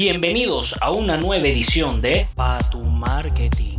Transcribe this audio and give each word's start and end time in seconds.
Bienvenidos 0.00 0.80
a 0.80 0.92
una 0.92 1.16
nueva 1.16 1.48
edición 1.48 2.00
de 2.00 2.28
Pa 2.36 2.60
tu 2.70 2.84
Marketing 2.84 3.78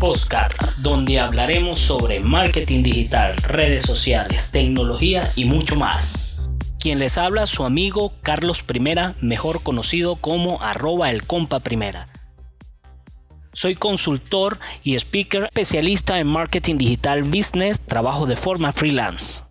Postcard, 0.00 0.50
donde 0.82 1.20
hablaremos 1.20 1.78
sobre 1.78 2.20
marketing 2.20 2.82
digital, 2.82 3.36
redes 3.36 3.82
sociales, 3.82 4.50
tecnología 4.50 5.24
y 5.36 5.44
mucho 5.44 5.76
más. 5.76 6.50
Quien 6.80 6.98
les 6.98 7.18
habla, 7.18 7.44
su 7.44 7.64
amigo 7.64 8.12
Carlos 8.22 8.62
Primera, 8.62 9.14
mejor 9.20 9.62
conocido 9.62 10.16
como 10.18 10.62
arroba 10.62 11.10
el 11.10 11.26
compa 11.26 11.60
primera. 11.60 12.08
Soy 13.52 13.74
consultor 13.74 14.60
y 14.82 14.94
speaker 14.94 15.50
especialista 15.52 16.18
en 16.18 16.28
marketing 16.28 16.78
digital 16.78 17.24
business, 17.24 17.84
trabajo 17.84 18.24
de 18.24 18.36
forma 18.36 18.72
freelance. 18.72 19.44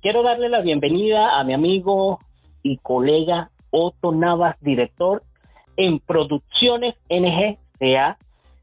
Quiero 0.00 0.22
darle 0.22 0.48
la 0.48 0.60
bienvenida 0.60 1.40
a 1.40 1.42
mi 1.42 1.54
amigo 1.54 2.20
y 2.62 2.76
colega 2.76 3.50
Otto 3.74 4.12
Navas, 4.12 4.56
director 4.60 5.22
en 5.76 5.98
Producciones 5.98 6.94
NGCA. 7.10 8.16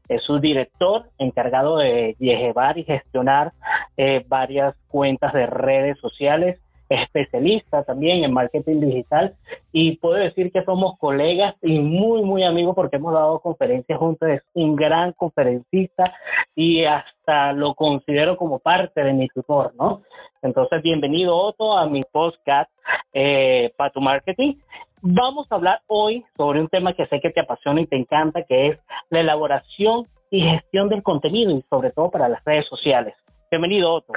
Es 0.08 0.22
su 0.22 0.38
director 0.38 1.04
encargado 1.18 1.76
de 1.76 2.16
llevar 2.18 2.78
y 2.78 2.84
gestionar 2.84 3.52
eh, 3.98 4.24
varias 4.26 4.74
cuentas 4.88 5.34
de 5.34 5.46
redes 5.46 5.98
sociales, 5.98 6.58
especialista 6.88 7.84
también 7.84 8.24
en 8.24 8.32
marketing 8.32 8.80
digital 8.80 9.34
y 9.70 9.96
puedo 9.96 10.14
decir 10.14 10.50
que 10.50 10.64
somos 10.64 10.98
colegas 10.98 11.54
y 11.62 11.78
muy, 11.78 12.22
muy 12.22 12.44
amigos 12.44 12.74
porque 12.74 12.96
hemos 12.96 13.14
dado 13.14 13.40
conferencias 13.40 13.98
juntos. 13.98 14.28
Es 14.28 14.42
un 14.54 14.76
gran 14.76 15.12
conferencista 15.12 16.14
y 16.56 16.84
hasta 16.84 17.52
lo 17.52 17.74
considero 17.74 18.36
como 18.36 18.58
parte 18.58 19.02
de 19.02 19.12
mi 19.12 19.28
tutor, 19.28 19.74
¿no? 19.78 20.02
Entonces, 20.42 20.82
bienvenido 20.82 21.36
Otto 21.36 21.76
a 21.76 21.86
mi 21.86 22.00
podcast 22.02 22.70
eh, 23.12 23.72
para 23.76 23.90
tu 23.90 24.00
marketing. 24.00 24.56
Vamos 25.04 25.50
a 25.50 25.56
hablar 25.56 25.80
hoy 25.88 26.24
sobre 26.36 26.60
un 26.60 26.68
tema 26.68 26.94
que 26.94 27.06
sé 27.06 27.20
que 27.20 27.30
te 27.30 27.40
apasiona 27.40 27.80
y 27.80 27.88
te 27.88 27.96
encanta, 27.96 28.44
que 28.44 28.68
es 28.68 28.78
la 29.10 29.18
elaboración 29.18 30.06
y 30.30 30.48
gestión 30.48 30.88
del 30.88 31.02
contenido 31.02 31.50
y 31.50 31.62
sobre 31.68 31.90
todo 31.90 32.08
para 32.08 32.28
las 32.28 32.44
redes 32.44 32.68
sociales. 32.68 33.12
Bienvenido, 33.50 33.94
Otto. 33.94 34.12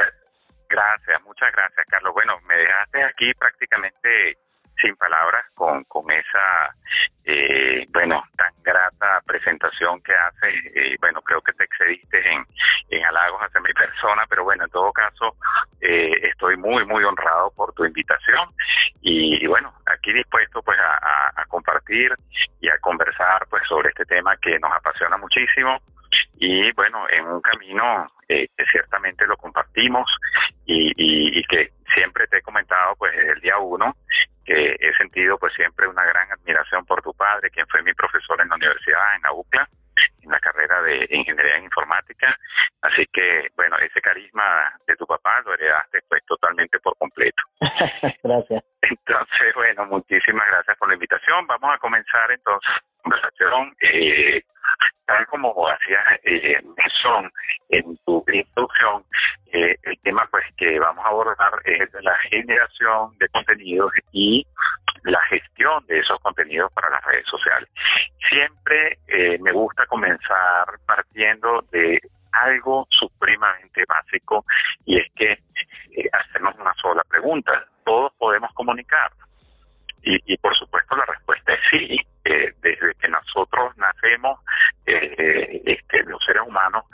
Gracias, 0.70 1.24
muchas 1.24 1.52
gracias, 1.54 1.88
Carlos. 1.88 2.14
Bueno, 2.14 2.34
me 2.48 2.56
dejaste 2.56 3.04
aquí 3.04 3.34
prácticamente 3.34 4.38
sin 4.80 4.96
palabras 4.98 5.46
con, 5.56 5.84
con 5.86 6.12
esa, 6.12 6.76
eh, 7.24 7.88
bueno, 7.90 8.24
tan 8.38 8.54
grata 8.62 9.22
presentación 9.26 10.02
que 10.02 10.14
haces. 10.14 10.54
Eh, 10.76 10.96
bueno, 11.02 11.22
creo 11.24 11.42
que 11.42 11.54
te 11.54 11.64
excediste 11.64 12.20
en, 12.32 12.46
en 12.90 13.06
halagos 13.06 13.42
hacia 13.42 13.62
mi 13.62 13.74
persona, 13.74 14.24
pero 14.30 14.44
bueno, 14.44 14.66
en 14.66 14.70
todo 14.70 14.92
caso, 14.94 15.36
eh, 15.82 16.12
estoy 16.30 16.58
muy, 16.58 16.86
muy 16.86 17.04
honrado 17.04 17.52
por 17.56 17.74
tu 17.74 17.86
invitación 17.86 18.50
y, 19.02 19.46
bueno, 19.48 19.74
aquí 20.06 20.14
dispuesto 20.14 20.62
pues 20.62 20.78
a, 20.78 21.42
a, 21.42 21.46
compartir 21.46 22.14
y 22.62 22.70
a 22.70 22.78
conversar 22.78 23.48
pues 23.50 23.64
sobre 23.68 23.90
este 23.90 24.06
tema 24.06 24.38
que 24.38 24.60
nos 24.60 24.72
apasiona 24.72 25.18
muchísimo 25.18 25.80
y 26.38 26.72
bueno, 26.74 27.08
en 27.10 27.26
un 27.26 27.42
camino 27.42 28.08
eh, 28.30 28.46
que 28.56 28.66
ciertamente 28.72 29.26
lo 29.26 29.36
compartimos 29.36 30.08
y, 30.66 30.92
y, 30.96 31.40
y, 31.40 31.44
que 31.46 31.72
siempre 31.94 32.28
te 32.28 32.38
he 32.38 32.42
comentado 32.42 32.96
pues 32.98 33.16
desde 33.16 33.34
el 33.34 33.42
día 33.42 33.58
uno 33.58 33.96
que 34.46 34.76
he 34.80 34.94
sentido 34.98 35.38
pues 35.40 35.54
siempre 35.56 35.88
una 35.88 36.06
gran 36.06 36.32
admiración 36.32 36.86
por 36.86 37.02
tu 37.02 37.12
padre, 37.14 37.50
quien 37.50 37.66
fue 37.68 37.82
mi 37.82 37.94
profesor 37.94 38.40
en 38.42 38.50
la 38.50 38.56
universidad, 38.56 39.16
en 39.16 39.22
la 39.24 39.34
UCLA, 39.34 39.68
en 40.22 40.30
la 40.30 40.40
carrera 40.40 40.82
de 40.84 41.08
ingeniería 41.10 41.58
en 41.58 41.64
informática. 41.64 42.38
Así 42.82 43.08
que, 43.12 43.48
bueno, 43.56 43.78
ese 43.80 44.02
carisma 44.02 44.72
de 44.86 44.96
tu 44.96 45.08
papá 45.08 45.42
lo 45.46 45.54
heredaste 45.56 46.00
pues 46.08 46.24
totalmente 46.28 46.80
por 46.80 46.96
completo. 46.98 47.42
gracias. 48.24 48.64
Entonces, 49.16 49.56
bueno, 49.56 49.86
muchísimas 49.86 50.46
gracias 50.48 50.78
por 50.78 50.90
la 50.90 50.96
invitación. 50.96 51.48
Vamos 51.48 51.74
a 51.74 51.78
comenzar 51.78 52.32
entonces 52.32 52.70
la 52.70 53.02
conversación. 53.02 53.76
Eh, 53.80 54.44
tal 55.06 55.26
como 55.28 55.54
hacías 55.70 56.20
eh, 56.24 56.62
son 57.02 57.32
en 57.70 57.96
tu 58.06 58.26
introducción, 58.28 59.06
eh, 59.54 59.78
el 59.84 59.98
tema 60.02 60.28
pues 60.30 60.44
que 60.58 60.80
vamos 60.80 61.06
a 61.06 61.10
abordar 61.10 61.54
es 61.64 61.90
la 62.02 62.18
generación 62.30 63.18
de 63.20 63.30
contenidos 63.30 63.92
y 64.12 64.46
la 65.04 65.22
gestión 65.28 65.86
de 65.86 66.00
esos 66.00 66.20
contenidos 66.20 66.74
para 66.74 66.90
las 66.90 67.04
redes 67.06 67.26
sociales. 67.28 67.70
Siempre 68.28 68.98
eh, 69.08 69.38
me 69.40 69.54
gusta 69.54 69.86
comenzar 69.86 70.66
partiendo 70.86 71.62
de 71.72 72.02
algo 72.34 72.86
supremamente 72.90 73.86
básico 73.88 74.44
y 74.86 75.00
es 75.00 75.08
que 75.16 75.32
eh, 75.32 76.10
hacernos 76.12 76.56
una 76.60 76.74
sola 76.74 77.04
pregunta. 77.08 77.66
¿Todos 78.26 78.32
podemos 78.32 78.54
comunicar? 78.54 79.12
Y, 80.02 80.38
por 80.38 80.56
supuesto 80.56 80.96
la 80.96 81.06
respuesta 81.06 81.54
es 81.54 81.60
sí. 81.70 82.00
Eh, 82.26 82.54
desde 82.62 82.94
que 82.96 83.08
nosotros 83.08 83.78
nacemos, 83.78 84.40
eh, 84.88 85.62
este, 85.66 86.04
los 86.04 86.24
seres 86.26 86.42
humanos 86.46 86.86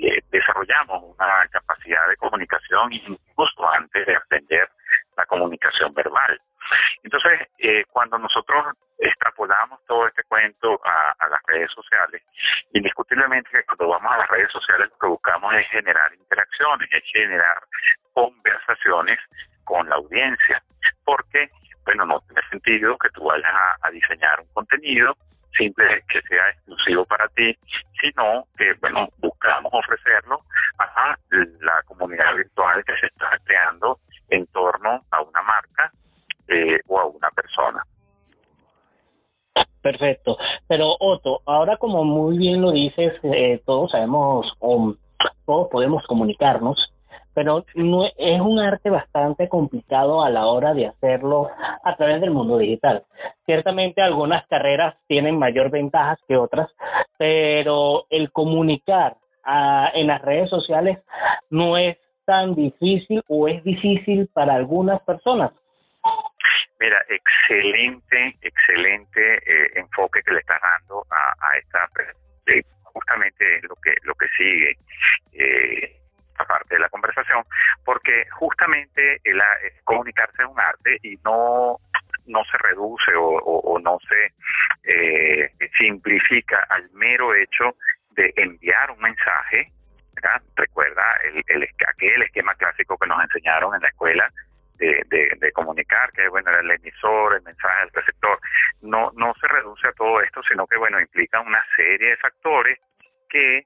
eh, 0.00 0.20
desarrollamos 0.30 1.14
una 1.16 1.46
capacidad 1.52 2.08
de 2.08 2.16
comunicación 2.16 2.92
incluso 2.92 3.70
antes 3.72 4.06
de 4.06 4.16
aprender 4.16 4.68
la 5.16 5.24
comunicación 5.26 5.94
verbal. 5.94 6.40
Entonces, 7.04 7.48
eh, 7.58 7.84
cuando 7.90 8.18
nosotros 8.18 8.74
extrapolamos 8.98 9.84
todo 9.86 10.08
este 10.08 10.22
cuento 10.24 10.80
a, 10.84 11.28
las 11.28 11.42
redes 11.46 11.70
sociales, 11.72 12.22
indiscutiblemente 12.72 13.64
cuando 13.66 13.88
vamos 13.88 14.12
a 14.12 14.18
las 14.18 14.28
redes 14.28 14.50
sociales 14.50 14.90
lo 14.90 14.98
que 14.98 15.06
buscamos 15.06 15.54
es 15.54 15.68
generar 15.68 16.12
interacciones, 16.14 16.88
es 16.92 17.04
generar 17.12 17.62
conversaciones 18.12 19.18
con 19.64 19.88
la 19.88 19.96
audiencia, 19.96 20.62
porque, 21.04 21.50
bueno, 21.84 22.06
no 22.06 22.20
tiene 22.20 22.42
sentido 22.50 22.96
que 22.98 23.08
tú 23.10 23.24
vayas 23.24 23.52
a, 23.82 23.90
diseñar 23.90 24.40
un 24.40 24.46
contenido 24.52 25.16
simple 25.56 26.02
que 26.08 26.22
sea 26.22 26.48
exclusivo 26.50 27.04
para 27.04 27.28
ti, 27.28 27.54
sino 28.00 28.46
que, 28.56 28.72
bueno, 28.80 29.08
buscamos 29.18 29.72
ofrecerlo 29.74 30.40
a 30.78 31.16
la 31.60 31.82
comunidad 31.84 32.34
virtual 32.34 32.82
que 32.84 32.96
se 32.96 33.06
está 33.06 33.38
creando 33.44 33.98
en 34.30 34.46
torno 34.46 35.02
a 35.10 35.20
una 35.20 35.42
marca 35.42 35.92
eh, 36.48 36.80
o 36.88 36.98
a 36.98 37.06
una 37.06 37.30
persona. 37.30 37.84
Perfecto. 39.82 40.38
Pero 40.68 40.96
Otto, 40.98 41.42
ahora 41.44 41.76
como 41.76 42.04
muy 42.04 42.38
bien 42.38 42.62
lo 42.62 42.70
dices, 42.70 43.12
eh, 43.24 43.60
todos 43.66 43.90
sabemos, 43.90 44.46
um, 44.60 44.94
todos 45.44 45.68
podemos 45.70 46.04
comunicarnos, 46.06 46.91
pero 47.34 47.64
no, 47.74 48.06
es 48.06 48.40
un 48.40 48.60
arte 48.60 48.90
bastante 48.90 49.48
complicado 49.48 50.22
a 50.22 50.30
la 50.30 50.46
hora 50.46 50.74
de 50.74 50.86
hacerlo 50.86 51.50
a 51.84 51.96
través 51.96 52.20
del 52.20 52.30
mundo 52.30 52.58
digital. 52.58 53.02
Ciertamente 53.46 54.02
algunas 54.02 54.46
carreras 54.48 54.96
tienen 55.06 55.38
mayor 55.38 55.70
ventajas 55.70 56.18
que 56.28 56.36
otras, 56.36 56.68
pero 57.18 58.06
el 58.10 58.30
comunicar 58.32 59.16
a, 59.44 59.90
en 59.94 60.06
las 60.06 60.22
redes 60.22 60.50
sociales 60.50 60.98
no 61.50 61.76
es 61.76 61.96
tan 62.24 62.54
difícil 62.54 63.22
o 63.28 63.48
es 63.48 63.62
difícil 63.64 64.28
para 64.32 64.54
algunas 64.54 65.00
personas. 65.02 65.52
Mira, 66.80 66.98
excelente, 67.08 68.36
excelente 68.42 69.36
eh, 69.36 69.70
enfoque 69.76 70.20
que 70.24 70.32
le 70.32 70.40
estás 70.40 70.60
dando 70.60 71.04
a, 71.10 71.56
esta 71.56 71.88
eh, 72.46 72.62
justamente 72.82 73.60
lo 73.62 73.76
que 73.76 73.94
lo 74.02 74.14
que 74.14 74.26
sigue 74.36 74.76
eh, 75.32 76.01
parte 76.44 76.74
de 76.74 76.80
la 76.80 76.88
conversación, 76.88 77.44
porque 77.84 78.26
justamente 78.30 79.20
el, 79.24 79.40
el, 79.40 79.72
comunicarse 79.84 80.42
es 80.42 80.48
un 80.48 80.60
arte 80.60 80.98
y 81.02 81.16
no 81.24 81.78
no 82.26 82.44
se 82.44 82.56
reduce 82.58 83.14
o, 83.14 83.24
o, 83.24 83.58
o 83.74 83.78
no 83.80 83.98
se 84.08 84.32
eh, 84.84 85.50
simplifica 85.76 86.66
al 86.68 86.88
mero 86.92 87.34
hecho 87.34 87.76
de 88.12 88.32
enviar 88.36 88.90
un 88.90 89.00
mensaje. 89.00 89.72
¿verdad? 90.14 90.42
Recuerda 90.56 91.02
el, 91.24 91.42
el, 91.48 91.68
aquel 91.88 92.22
esquema 92.22 92.54
clásico 92.54 92.96
que 92.96 93.08
nos 93.08 93.22
enseñaron 93.24 93.74
en 93.74 93.80
la 93.80 93.88
escuela 93.88 94.30
de, 94.76 95.02
de, 95.08 95.36
de, 95.38 95.52
comunicar, 95.52 96.12
que 96.12 96.28
bueno, 96.28 96.50
era 96.50 96.60
el 96.60 96.70
emisor, 96.70 97.34
el 97.34 97.42
mensaje, 97.42 97.84
el 97.84 97.90
receptor, 97.92 98.38
no, 98.82 99.10
no 99.14 99.32
se 99.40 99.48
reduce 99.48 99.88
a 99.88 99.92
todo 99.92 100.20
esto, 100.20 100.42
sino 100.48 100.66
que 100.66 100.76
bueno, 100.76 101.00
implica 101.00 101.40
una 101.40 101.64
serie 101.76 102.10
de 102.10 102.16
factores 102.16 102.78
que 103.28 103.64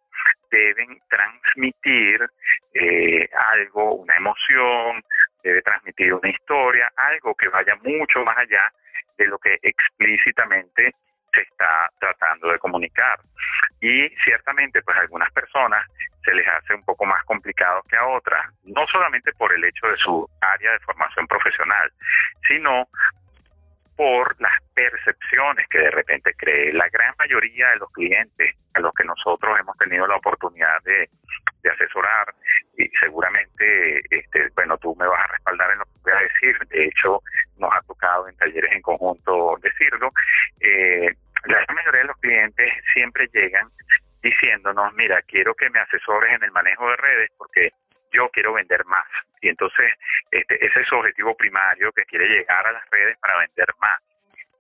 deben 0.51 1.01
transmitir 1.09 2.27
eh, 2.75 3.29
algo, 3.53 3.95
una 3.95 4.17
emoción, 4.17 5.03
debe 5.43 5.63
transmitir 5.63 6.13
una 6.15 6.31
historia, 6.31 6.91
algo 6.97 7.35
que 7.35 7.49
vaya 7.49 7.75
mucho 7.83 8.25
más 8.25 8.37
allá 8.39 8.73
de 9.17 9.27
lo 9.27 9.39
que 9.39 9.59
explícitamente 9.63 10.95
se 11.33 11.43
está 11.43 11.91
tratando 12.01 12.51
de 12.51 12.59
comunicar. 12.59 13.19
Y 13.81 14.09
ciertamente, 14.25 14.83
pues 14.83 14.97
a 14.97 15.01
algunas 15.01 15.31
personas 15.33 15.87
se 16.25 16.35
les 16.35 16.47
hace 16.49 16.75
un 16.75 16.85
poco 16.85 17.05
más 17.05 17.23
complicado 17.25 17.83
que 17.89 17.97
a 17.97 18.07
otras, 18.07 18.45
no 18.65 18.87
solamente 18.89 19.33
por 19.35 19.53
el 19.53 19.65
hecho 19.65 19.87
de 19.87 19.97
su 19.97 20.29
área 20.41 20.73
de 20.73 20.79
formación 20.81 21.27
profesional, 21.27 21.91
sino 22.49 22.89
por 23.97 24.39
las 24.41 24.53
percepciones 24.75 25.67
que 25.69 25.79
de 25.79 25.91
repente 25.91 26.35
cree 26.37 26.73
la 26.73 26.89
gran 26.91 27.15
mayoría 27.19 27.71
de 27.71 27.77
los 27.77 27.91
clientes 27.93 28.55
a 28.75 28.81
los 28.81 28.93
que 28.93 29.05
nosotros 29.05 29.59
hemos 29.59 29.77
tenido 29.79 30.07
la 30.07 30.17
oportunidad 30.17 30.83
de, 30.85 31.09
asesorar 31.67 32.33
y 32.79 32.89
seguramente, 33.01 33.99
este, 34.09 34.49
bueno, 34.55 34.79
tú 34.79 34.95
me 34.95 35.05
vas 35.05 35.25
a 35.25 35.33
respaldar 35.33 35.73
en 35.73 35.79
lo 35.79 35.85
que 35.85 35.91
voy 36.05 36.13
a 36.13 36.21
decir. 36.21 36.57
De 36.69 36.85
hecho, 36.85 37.21
nos 37.59 37.73
ha 37.75 37.81
tocado 37.89 38.29
en 38.29 38.37
talleres 38.37 38.71
en 38.71 38.83
conjunto 38.83 39.57
decirlo. 39.61 40.13
Eh, 40.61 41.13
la 41.47 41.65
mayoría 41.75 42.03
de 42.03 42.07
los 42.07 42.17
clientes 42.19 42.73
siempre 42.95 43.29
llegan 43.33 43.69
diciéndonos, 44.23 44.95
mira, 44.95 45.21
quiero 45.23 45.55
que 45.55 45.69
me 45.71 45.81
asesores 45.81 46.35
en 46.35 46.45
el 46.45 46.53
manejo 46.53 46.89
de 46.89 46.97
redes 46.97 47.31
porque 47.37 47.73
yo 48.13 48.29
quiero 48.31 48.55
vender 48.55 48.85
más. 48.87 49.07
Y 49.41 49.49
entonces 49.49 49.93
este, 50.31 50.65
ese 50.65 50.81
es 50.81 50.89
su 50.89 50.97
objetivo 50.97 51.37
primario, 51.37 51.93
que 51.93 52.05
quiere 52.05 52.29
llegar 52.29 52.67
a 52.67 52.73
las 52.73 52.91
redes 52.91 53.17
para 53.19 53.39
vender 53.39 53.69
más. 53.81 54.01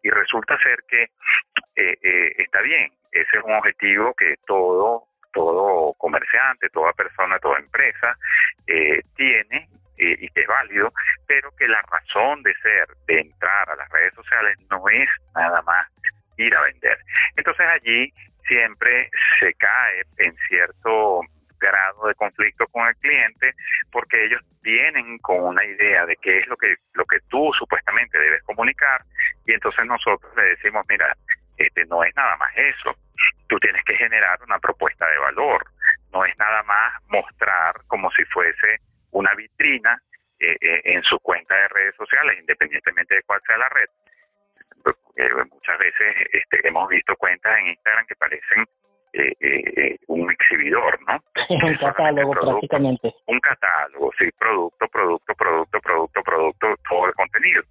Y 0.02 0.10
resulta 0.10 0.58
ser 0.58 0.78
que 0.88 1.02
eh, 1.74 1.98
eh, 2.02 2.34
está 2.38 2.60
bien, 2.60 2.92
ese 3.10 3.38
es 3.38 3.44
un 3.44 3.54
objetivo 3.54 4.14
que 4.14 4.36
todo 4.46 5.04
todo 5.32 5.92
comerciante, 5.98 6.70
toda 6.70 6.94
persona, 6.94 7.38
toda 7.38 7.58
empresa 7.58 8.16
eh, 8.66 9.02
tiene 9.16 9.68
y 9.98 10.28
que 10.28 10.42
es 10.42 10.46
válido, 10.46 10.92
pero 11.26 11.50
que 11.56 11.66
la 11.68 11.80
razón 11.82 12.42
de 12.42 12.54
ser, 12.56 12.86
de 13.06 13.20
entrar 13.20 13.70
a 13.70 13.76
las 13.76 13.88
redes 13.90 14.14
sociales, 14.14 14.58
no 14.70 14.86
es 14.90 15.08
nada 15.34 15.62
más 15.62 15.86
ir 16.36 16.54
a 16.54 16.62
vender. 16.62 16.98
Entonces 17.36 17.66
allí 17.66 18.12
siempre 18.46 19.10
se 19.40 19.54
cae 19.54 20.02
en 20.18 20.36
cierto 20.48 21.22
grado 21.58 22.06
de 22.06 22.14
conflicto 22.14 22.66
con 22.68 22.86
el 22.88 22.96
cliente 22.96 23.54
porque 23.90 24.24
ellos 24.24 24.42
vienen 24.62 25.18
con 25.18 25.40
una 25.40 25.64
idea 25.64 26.06
de 26.06 26.16
qué 26.16 26.38
es 26.38 26.46
lo 26.46 26.56
que 26.56 26.74
lo 26.94 27.04
que 27.04 27.18
tú 27.28 27.50
supuestamente 27.58 28.18
debes 28.18 28.42
comunicar 28.44 29.02
y 29.46 29.52
entonces 29.52 29.84
nosotros 29.86 30.32
le 30.36 30.42
decimos 30.42 30.84
mira 30.88 31.14
este 31.56 31.84
no 31.86 32.04
es 32.04 32.14
nada 32.16 32.36
más 32.36 32.52
eso. 32.56 32.94
Tú 33.48 33.58
tienes 33.58 33.82
que 33.84 33.96
generar 33.96 34.38
una 34.42 34.58
propuesta 34.58 35.08
de 35.08 35.18
valor. 35.18 35.64
No 36.12 36.24
es 36.24 36.36
nada 36.38 36.62
más 36.64 37.02
mostrar 37.08 37.74
como 37.86 38.10
si 38.10 38.24
fuese 38.26 38.80
una 39.12 39.34
vitrina 39.34 39.98
eh, 40.38 40.56
eh, 40.60 40.82
en 40.84 41.02
su 41.02 41.18
cuenta 41.20 41.54
de 41.54 41.68
redes 41.68 41.94
sociales 41.96 42.38
independientemente 42.38 43.14
de 43.14 43.22
cuál 43.22 43.40
sea 43.46 43.56
la 43.56 43.70
red 43.70 43.88
eh, 45.16 45.30
muchas 45.50 45.78
veces 45.78 46.14
este, 46.30 46.68
hemos 46.68 46.88
visto 46.90 47.16
cuentas 47.16 47.58
en 47.58 47.68
Instagram 47.68 48.06
que 48.06 48.16
parecen 48.16 48.66
eh, 49.16 49.36
eh, 49.40 49.96
un 50.08 50.30
exhibidor, 50.30 50.98
¿no? 51.06 51.18
un 51.66 51.76
catálogo 51.76 52.32
prácticamente. 52.32 53.14
Un 53.26 53.40
catálogo, 53.40 54.10
sí, 54.18 54.28
producto, 54.38 54.86
producto, 54.88 55.34
producto, 55.34 55.80
producto, 55.80 56.22
producto, 56.22 56.74
todo 56.88 57.06
el 57.06 57.14
contenido. 57.14 57.62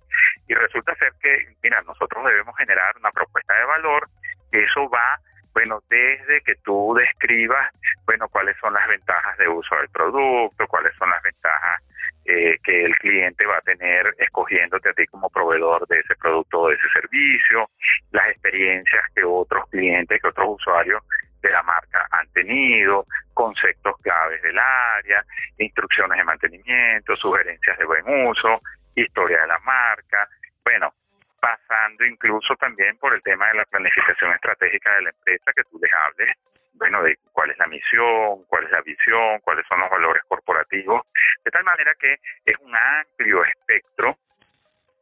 Y 0.47 0.53
resulta 0.53 0.95
ser 0.95 1.11
que, 1.21 1.37
mira, 1.63 1.81
nosotros 1.83 2.25
debemos 2.25 2.55
generar 2.57 2.95
una 2.97 3.11
propuesta 3.11 3.53
de 3.53 3.65
valor, 3.65 4.07
que 4.51 4.63
eso 4.63 4.89
va 4.89 5.19
bueno, 5.55 5.79
desde 5.89 6.41
que 6.41 6.55
tú 6.65 6.93
describas, 6.99 7.71
bueno, 8.05 8.27
cuáles 8.27 8.57
son 8.57 8.73
las 8.73 8.85
ventajas 8.89 9.37
de 9.37 9.47
uso 9.47 9.73
del 9.77 9.87
producto, 9.87 10.67
cuáles 10.67 10.93
son 10.97 11.09
las 11.09 11.23
ventajas 11.23 11.81
eh, 12.25 12.57
que 12.61 12.83
el 12.83 12.93
cliente 12.97 13.45
va 13.45 13.57
a 13.57 13.61
tener 13.61 14.13
escogiéndote 14.17 14.89
a 14.89 14.93
ti 14.93 15.05
como 15.05 15.29
proveedor 15.29 15.87
de 15.87 15.99
ese 15.99 16.13
producto 16.15 16.59
o 16.59 16.67
de 16.67 16.75
ese 16.75 16.89
servicio, 16.89 17.69
las 18.11 18.27
experiencias 18.31 19.01
que 19.15 19.23
otros 19.23 19.69
clientes, 19.69 20.21
que 20.21 20.27
otros 20.27 20.59
usuarios 20.59 21.01
de 21.45 21.51
la 21.51 21.63
marca 21.63 22.07
han 22.11 22.27
tenido, 22.31 23.05
conceptos 23.33 23.95
claves 24.01 24.41
del 24.41 24.57
área, 24.57 25.23
instrucciones 25.57 26.17
de 26.17 26.23
mantenimiento, 26.23 27.15
sugerencias 27.15 27.77
de 27.77 27.85
buen 27.85 28.27
uso, 28.27 28.61
historia 28.95 29.41
de 29.41 29.47
la 29.47 29.59
marca, 29.59 30.27
bueno, 30.63 30.93
pasando 31.39 32.05
incluso 32.05 32.55
también 32.55 32.97
por 32.97 33.13
el 33.13 33.21
tema 33.21 33.47
de 33.49 33.55
la 33.55 33.65
planificación 33.65 34.31
estratégica 34.33 34.95
de 34.95 35.01
la 35.03 35.09
empresa, 35.09 35.53
que 35.53 35.63
tú 35.63 35.79
les 35.79 35.91
hables, 35.93 36.35
bueno, 36.73 37.03
de 37.03 37.17
cuál 37.31 37.51
es 37.51 37.57
la 37.57 37.67
misión, 37.67 38.43
cuál 38.47 38.65
es 38.65 38.71
la 38.71 38.81
visión, 38.81 39.39
cuáles 39.41 39.65
son 39.67 39.79
los 39.79 39.89
valores 39.89 40.23
corporativos, 40.27 41.03
de 41.43 41.51
tal 41.51 41.63
manera 41.63 41.93
que 41.99 42.13
es 42.45 42.57
un 42.59 42.75
amplio 42.75 43.45
espectro, 43.45 44.17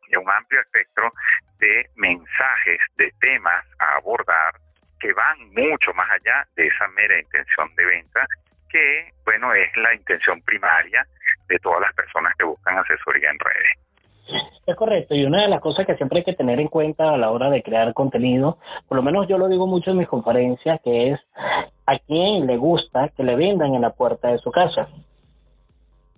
es 0.09 0.17
un 0.17 0.29
amplio 0.29 0.59
espectro 0.61 1.13
de 1.59 1.89
mensajes, 1.95 2.79
de 2.97 3.11
temas 3.19 3.65
a 3.79 3.95
abordar 3.95 4.53
que 5.03 5.11
van 5.11 5.37
mucho 5.49 5.93
más 5.93 6.07
allá 6.09 6.47
de 6.55 6.65
esa 6.65 6.87
mera 6.95 7.19
intención 7.19 7.67
de 7.75 7.85
venta, 7.85 8.25
que, 8.69 9.11
bueno, 9.25 9.53
es 9.53 9.67
la 9.75 9.93
intención 9.93 10.41
primaria 10.43 11.05
de 11.49 11.59
todas 11.59 11.81
las 11.81 11.93
personas 11.93 12.33
que 12.37 12.45
buscan 12.45 12.77
asesoría 12.77 13.29
en 13.29 13.37
redes. 13.37 14.47
Es 14.65 14.75
correcto, 14.77 15.13
y 15.13 15.25
una 15.25 15.41
de 15.41 15.49
las 15.49 15.59
cosas 15.59 15.85
que 15.85 15.97
siempre 15.97 16.19
hay 16.19 16.23
que 16.23 16.35
tener 16.35 16.61
en 16.61 16.69
cuenta 16.69 17.13
a 17.13 17.17
la 17.17 17.31
hora 17.31 17.49
de 17.49 17.61
crear 17.61 17.93
contenido, 17.93 18.59
por 18.87 18.95
lo 18.95 19.03
menos 19.03 19.27
yo 19.27 19.37
lo 19.37 19.49
digo 19.49 19.67
mucho 19.67 19.91
en 19.91 19.97
mis 19.97 20.07
conferencias, 20.07 20.79
que 20.81 21.11
es 21.11 21.19
a 21.85 21.99
quién 21.99 22.47
le 22.47 22.55
gusta 22.55 23.09
que 23.09 23.23
le 23.23 23.35
vendan 23.35 23.75
en 23.75 23.81
la 23.81 23.89
puerta 23.89 24.29
de 24.29 24.37
su 24.37 24.51
casa. 24.51 24.87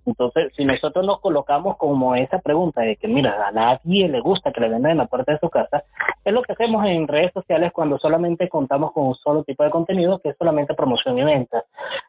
Entonces, 0.06 0.54
si 0.56 0.64
nosotros 0.64 1.04
nos 1.04 1.20
colocamos 1.22 1.78
como 1.78 2.16
esa 2.16 2.38
pregunta 2.38 2.82
de 2.82 2.98
que, 2.98 3.08
mira, 3.08 3.48
a 3.48 3.52
nadie 3.52 4.08
le 4.08 4.20
gusta 4.20 4.52
que 4.52 4.62
le 4.62 4.70
vendan 4.70 4.92
en 4.92 4.98
la 5.00 5.08
puerta 5.08 5.32
de 5.32 5.40
su 5.40 5.50
casa, 5.50 5.84
es 6.26 6.34
lo 6.34 6.42
que 6.42 6.54
hacemos 6.54 6.84
en 6.86 7.08
redes 7.08 7.32
sociales 7.34 7.72
cuando 7.72 8.00
solamente 8.00 8.50
contamos 8.50 8.92
con 8.92 9.08
un 9.08 9.16
solo 9.16 9.44
tipo 9.44 9.64
de 9.64 9.70
contenido, 9.70 10.20
que 10.20 10.30
es 10.30 10.38
solamente 10.38 10.74
promoción 10.74 11.18
y 11.20 11.24
venta. 11.24 11.64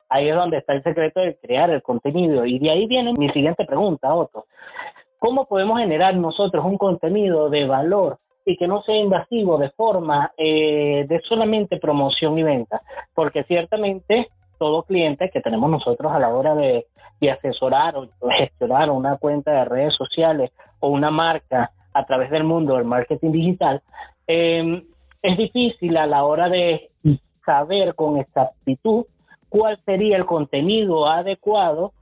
Ahí 0.08 0.28
es 0.28 0.34
donde 0.34 0.58
está 0.58 0.72
el 0.72 0.82
secreto 0.82 1.20
de 1.20 1.36
crear 1.36 1.70
el 1.70 1.82
contenido. 1.82 2.46
Y 2.46 2.58
de 2.58 2.70
ahí 2.70 2.86
viene 2.86 3.12
mi 3.18 3.28
siguiente 3.30 3.66
pregunta, 3.66 4.14
Otto. 4.14 4.46
¿Cómo 5.18 5.44
podemos 5.44 5.78
generar 5.78 6.16
nosotros 6.16 6.64
un 6.64 6.78
contenido 6.78 7.50
de 7.50 7.66
valor 7.66 8.18
y 8.44 8.56
que 8.56 8.66
no 8.66 8.82
sea 8.82 8.96
invasivo 8.96 9.58
de 9.58 9.70
forma 9.70 10.32
eh, 10.38 11.04
de 11.06 11.20
solamente 11.20 11.78
promoción 11.78 12.38
y 12.38 12.42
venta? 12.42 12.80
Porque 13.14 13.44
ciertamente 13.44 14.28
todo 14.58 14.84
cliente 14.84 15.30
que 15.30 15.42
tenemos 15.42 15.70
nosotros 15.70 16.10
a 16.10 16.18
la 16.18 16.28
hora 16.28 16.54
de, 16.54 16.86
asesorar 17.30 17.96
o 17.96 18.08
gestionar 18.38 18.90
una 18.90 19.16
cuenta 19.16 19.50
de 19.50 19.64
redes 19.64 19.94
sociales 19.96 20.52
o 20.80 20.88
una 20.88 21.10
marca 21.10 21.70
a 21.96 22.04
través 22.04 22.30
del 22.30 22.44
mundo 22.44 22.76
del 22.76 22.84
marketing 22.84 23.32
digital, 23.32 23.82
em, 24.26 24.84
es 25.22 25.36
difícil 25.38 25.96
a 25.96 26.06
la 26.06 26.24
hora 26.24 26.48
de 26.48 26.90
saber 27.44 27.94
con 27.94 28.18
exactitud 28.18 29.06
cuál 29.48 29.78
sería 29.86 30.16
el 30.16 30.26
contenido 30.26 31.06
adecuado 31.06 31.92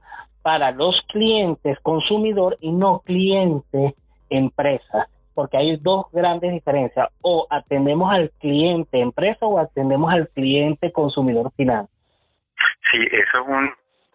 para 0.41 0.71
los 0.71 0.95
clientes 1.07 1.79
consumidor 1.79 2.57
y 2.59 2.71
no 2.71 2.99
cliente 2.99 3.95
empresa, 4.29 5.07
porque 5.33 5.57
hay 5.57 5.77
dos 5.77 6.07
grandes 6.11 6.51
diferencias, 6.51 7.07
o 7.21 7.47
atendemos 7.49 8.11
al 8.11 8.31
cliente 8.31 8.99
empresa 8.99 9.45
o 9.45 9.59
atendemos 9.59 10.11
al 10.11 10.27
cliente 10.29 10.91
consumidor 10.91 11.51
final. 11.55 11.87
Sí, 12.91 12.99
eso 13.11 13.41
es 13.41 13.47
un, 13.47 13.71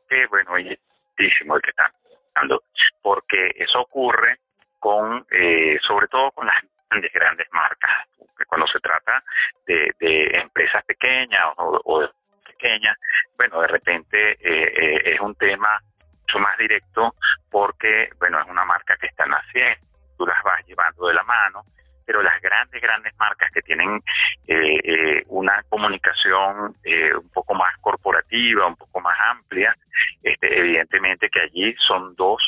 que 0.08 0.26
bueno, 0.28 0.56
el 0.56 0.78
que 1.16 1.70
están 1.70 1.90
hablando, 2.34 2.62
porque 3.02 3.50
eso 3.56 3.80
ocurre 3.80 4.38
con, 4.80 5.24
eh, 5.30 5.78
sobre 5.86 6.08
todo 6.08 6.32
con 6.32 6.46
las 6.46 6.56
grandes, 6.88 7.12
grandes 7.12 7.46
marcas, 7.52 8.08
cuando 8.48 8.66
se 8.66 8.80
trata 8.80 9.22
de, 9.66 9.94
empresas 10.32 10.84
pequeñas 10.84 11.44
o, 11.56 12.08
pequeñas, 12.44 12.96
bueno, 13.36 13.60
de 13.60 13.68
repente 13.68 14.32
eh, 14.32 14.38
eh, 14.42 15.14
es 15.14 15.20
un 15.20 15.34
tema 15.36 15.80
mucho 16.22 16.38
más 16.40 16.58
directo 16.58 17.14
porque, 17.50 18.10
bueno, 18.18 18.40
es 18.40 18.48
una 18.48 18.64
marca 18.64 18.96
que 18.96 19.06
está 19.06 19.26
naciendo, 19.26 19.86
tú 20.18 20.26
las 20.26 20.42
vas 20.42 20.66
llevando 20.66 21.06
de 21.06 21.14
la 21.14 21.22
mano, 21.22 21.62
pero 22.10 22.24
las 22.24 22.42
grandes, 22.42 22.82
grandes 22.82 23.16
marcas 23.20 23.52
que 23.52 23.62
tienen 23.62 24.02
eh, 24.48 24.80
eh, 24.82 25.22
una 25.28 25.62
comunicación 25.68 26.74
eh, 26.82 27.14
un 27.14 27.28
poco 27.30 27.54
más 27.54 27.72
corporativa, 27.80 28.66
un 28.66 28.74
poco 28.74 29.00
más 29.00 29.16
amplia, 29.30 29.72
este, 30.20 30.58
evidentemente 30.58 31.28
que 31.30 31.40
allí 31.40 31.72
son 31.86 32.16
dos 32.16 32.42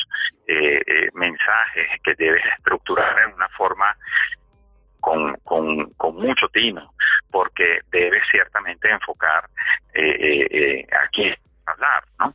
mensajes 1.13 1.87
que 2.03 2.13
debes 2.15 2.43
estructurar 2.57 3.27
en 3.27 3.33
una 3.33 3.49
forma 3.49 3.95
con, 4.99 5.35
con, 5.43 5.91
con 5.93 6.15
mucho 6.15 6.47
tino, 6.49 6.93
porque 7.31 7.81
debes 7.91 8.23
ciertamente 8.31 8.89
enfocar 8.89 9.45
eh, 9.93 10.85
aquí 11.05 11.33
hablar, 11.65 12.03
¿no? 12.19 12.33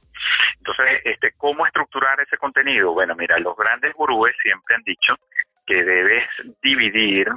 Entonces, 0.59 1.01
este, 1.05 1.33
¿cómo 1.37 1.67
estructurar 1.67 2.21
ese 2.21 2.37
contenido? 2.37 2.93
Bueno, 2.93 3.15
mira, 3.17 3.39
los 3.39 3.57
grandes 3.57 3.95
gurúes 3.95 4.35
siempre 4.43 4.75
han 4.75 4.83
dicho 4.83 5.15
que 5.67 5.85
debes 5.85 6.25
dividir 6.63 7.29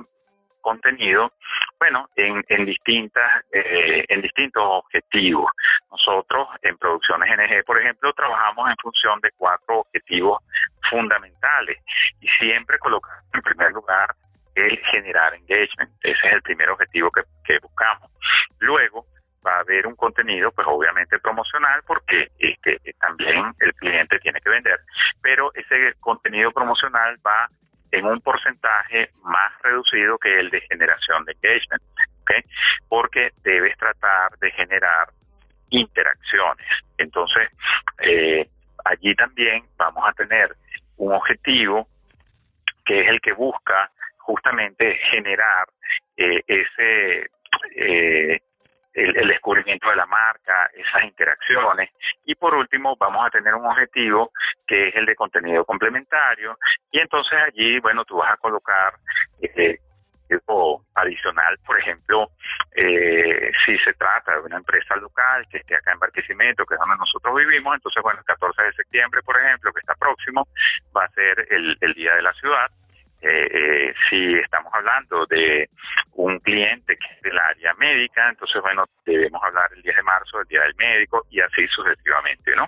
contenido, 0.61 1.31
bueno, 1.79 2.07
en, 2.15 2.43
en 2.47 2.65
distintas, 2.65 3.43
eh, 3.51 4.05
en 4.07 4.21
distintos 4.21 4.63
objetivos. 4.65 5.51
Nosotros 5.91 6.47
en 6.61 6.77
Producciones 6.77 7.29
NG, 7.37 7.65
por 7.65 7.79
ejemplo, 7.79 8.13
trabajamos 8.13 8.69
en 8.69 8.75
función 8.77 9.19
de 9.21 9.31
cuatro 9.35 9.79
objetivos 9.79 10.43
fundamentales 10.89 11.77
y 12.19 12.27
siempre 12.39 12.79
colocamos 12.79 13.25
en 13.33 13.41
primer 13.41 13.71
lugar 13.71 14.15
el 14.55 14.77
generar 14.91 15.33
engagement. 15.33 15.91
Ese 16.01 16.27
es 16.27 16.33
el 16.33 16.41
primer 16.41 16.69
objetivo 16.69 17.11
que, 17.11 17.59
buscamos. 17.59 18.11
Luego, 18.59 19.05
va 19.45 19.57
a 19.57 19.59
haber 19.59 19.87
un 19.87 19.95
contenido, 19.95 20.51
pues 20.51 20.67
obviamente 20.69 21.19
promocional, 21.19 21.81
porque 21.85 22.29
este, 22.37 22.79
también 22.99 23.53
el 23.59 23.73
cliente 23.73 24.19
tiene 24.19 24.39
que 24.39 24.49
vender, 24.49 24.79
pero 25.21 25.51
ese 25.53 25.93
contenido 25.99 26.51
promocional 26.51 27.17
va 27.25 27.49
en 27.91 28.05
un 28.05 28.21
porcentaje 28.21 29.09
más 29.23 29.51
reducido 29.61 30.17
que 30.17 30.39
el 30.39 30.49
de 30.49 30.61
generación 30.61 31.25
de 31.25 31.33
engagement, 31.33 31.83
¿okay? 32.21 32.41
porque 32.87 33.31
debes 33.43 33.77
tratar 33.77 34.37
de 34.39 34.51
generar 34.51 35.09
interacciones. 35.69 36.67
Entonces, 36.97 37.49
eh, 37.99 38.47
allí 38.85 39.15
también 39.15 39.63
vamos 39.77 40.03
a 40.07 40.13
tener 40.13 40.55
un 40.97 41.13
objetivo 41.13 41.87
que 42.85 43.01
es 43.01 43.09
el 43.09 43.21
que 43.21 43.33
busca 43.33 43.89
justamente 44.17 44.95
generar 45.09 45.67
eh, 46.17 46.41
ese 46.47 47.29
eh, 47.75 48.39
el, 48.93 49.27
descubrimiento 49.27 49.89
de 49.89 49.95
la 49.95 50.05
marca, 50.05 50.69
esas 50.73 51.03
interacciones. 51.03 51.89
Y 52.25 52.35
por 52.35 52.53
último, 52.55 52.95
vamos 52.97 53.25
a 53.25 53.29
tener 53.29 53.53
un 53.55 53.65
objetivo 53.65 54.31
que 54.67 54.89
es 54.89 54.95
el 54.95 55.05
de 55.05 55.15
contenido 55.15 55.65
complementario. 55.65 56.57
Y 56.91 56.99
entonces 56.99 57.39
allí, 57.47 57.79
bueno, 57.79 58.03
tú 58.05 58.17
vas 58.17 58.33
a 58.33 58.37
colocar 58.37 58.93
eh, 59.41 59.79
adicional, 60.95 61.57
por 61.65 61.79
ejemplo, 61.79 62.29
eh, 62.75 63.51
si 63.65 63.77
se 63.79 63.93
trata 63.93 64.33
de 64.33 64.41
una 64.41 64.57
empresa 64.57 64.95
local 64.95 65.45
que 65.49 65.57
esté 65.57 65.75
acá 65.75 65.91
en 65.93 65.99
Barquisimeto, 65.99 66.65
que 66.65 66.75
es 66.75 66.79
donde 66.79 66.97
nosotros 66.97 67.35
vivimos, 67.35 67.75
entonces, 67.75 68.01
bueno, 68.03 68.19
el 68.19 68.25
14 68.25 68.61
de 68.61 68.73
septiembre, 68.73 69.21
por 69.23 69.37
ejemplo, 69.39 69.73
que 69.73 69.79
está 69.79 69.95
próximo, 69.95 70.47
va 70.95 71.05
a 71.05 71.09
ser 71.09 71.47
el, 71.49 71.77
el 71.81 71.93
Día 71.93 72.15
de 72.15 72.21
la 72.21 72.33
Ciudad. 72.33 72.67
Eh, 73.21 73.47
eh, 73.51 73.93
si 74.09 74.33
estamos 74.39 74.73
hablando 74.73 75.25
de 75.27 75.69
un 76.13 76.39
cliente 76.39 76.97
que 76.97 77.15
es 77.15 77.21
del 77.21 77.37
área 77.37 77.73
médica, 77.75 78.29
entonces, 78.29 78.61
bueno, 78.61 78.83
debemos 79.05 79.41
hablar 79.43 79.69
el 79.75 79.81
10 79.81 79.95
de 79.95 80.03
marzo 80.03 80.39
del 80.39 80.47
Día 80.47 80.61
del 80.63 80.75
Médico 80.75 81.25
y 81.29 81.39
así 81.39 81.67
sucesivamente, 81.67 82.55
¿no? 82.55 82.67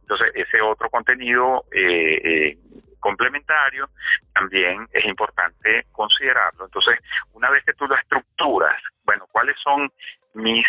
Entonces, 0.00 0.32
ese 0.34 0.60
otro 0.60 0.90
contenido 0.90 1.64
eh, 1.72 2.20
eh, 2.22 2.58
complementario 3.00 3.88
también 4.34 4.86
es 4.92 5.04
importante 5.04 5.86
considerarlo. 5.92 6.66
Entonces, 6.66 6.98
una 7.32 7.50
vez 7.50 7.64
que 7.64 7.72
tú 7.72 7.86
lo 7.86 7.96
estructuras, 7.96 8.76
bueno, 9.04 9.26
¿cuáles 9.32 9.56
son 9.62 9.90
mis 10.34 10.66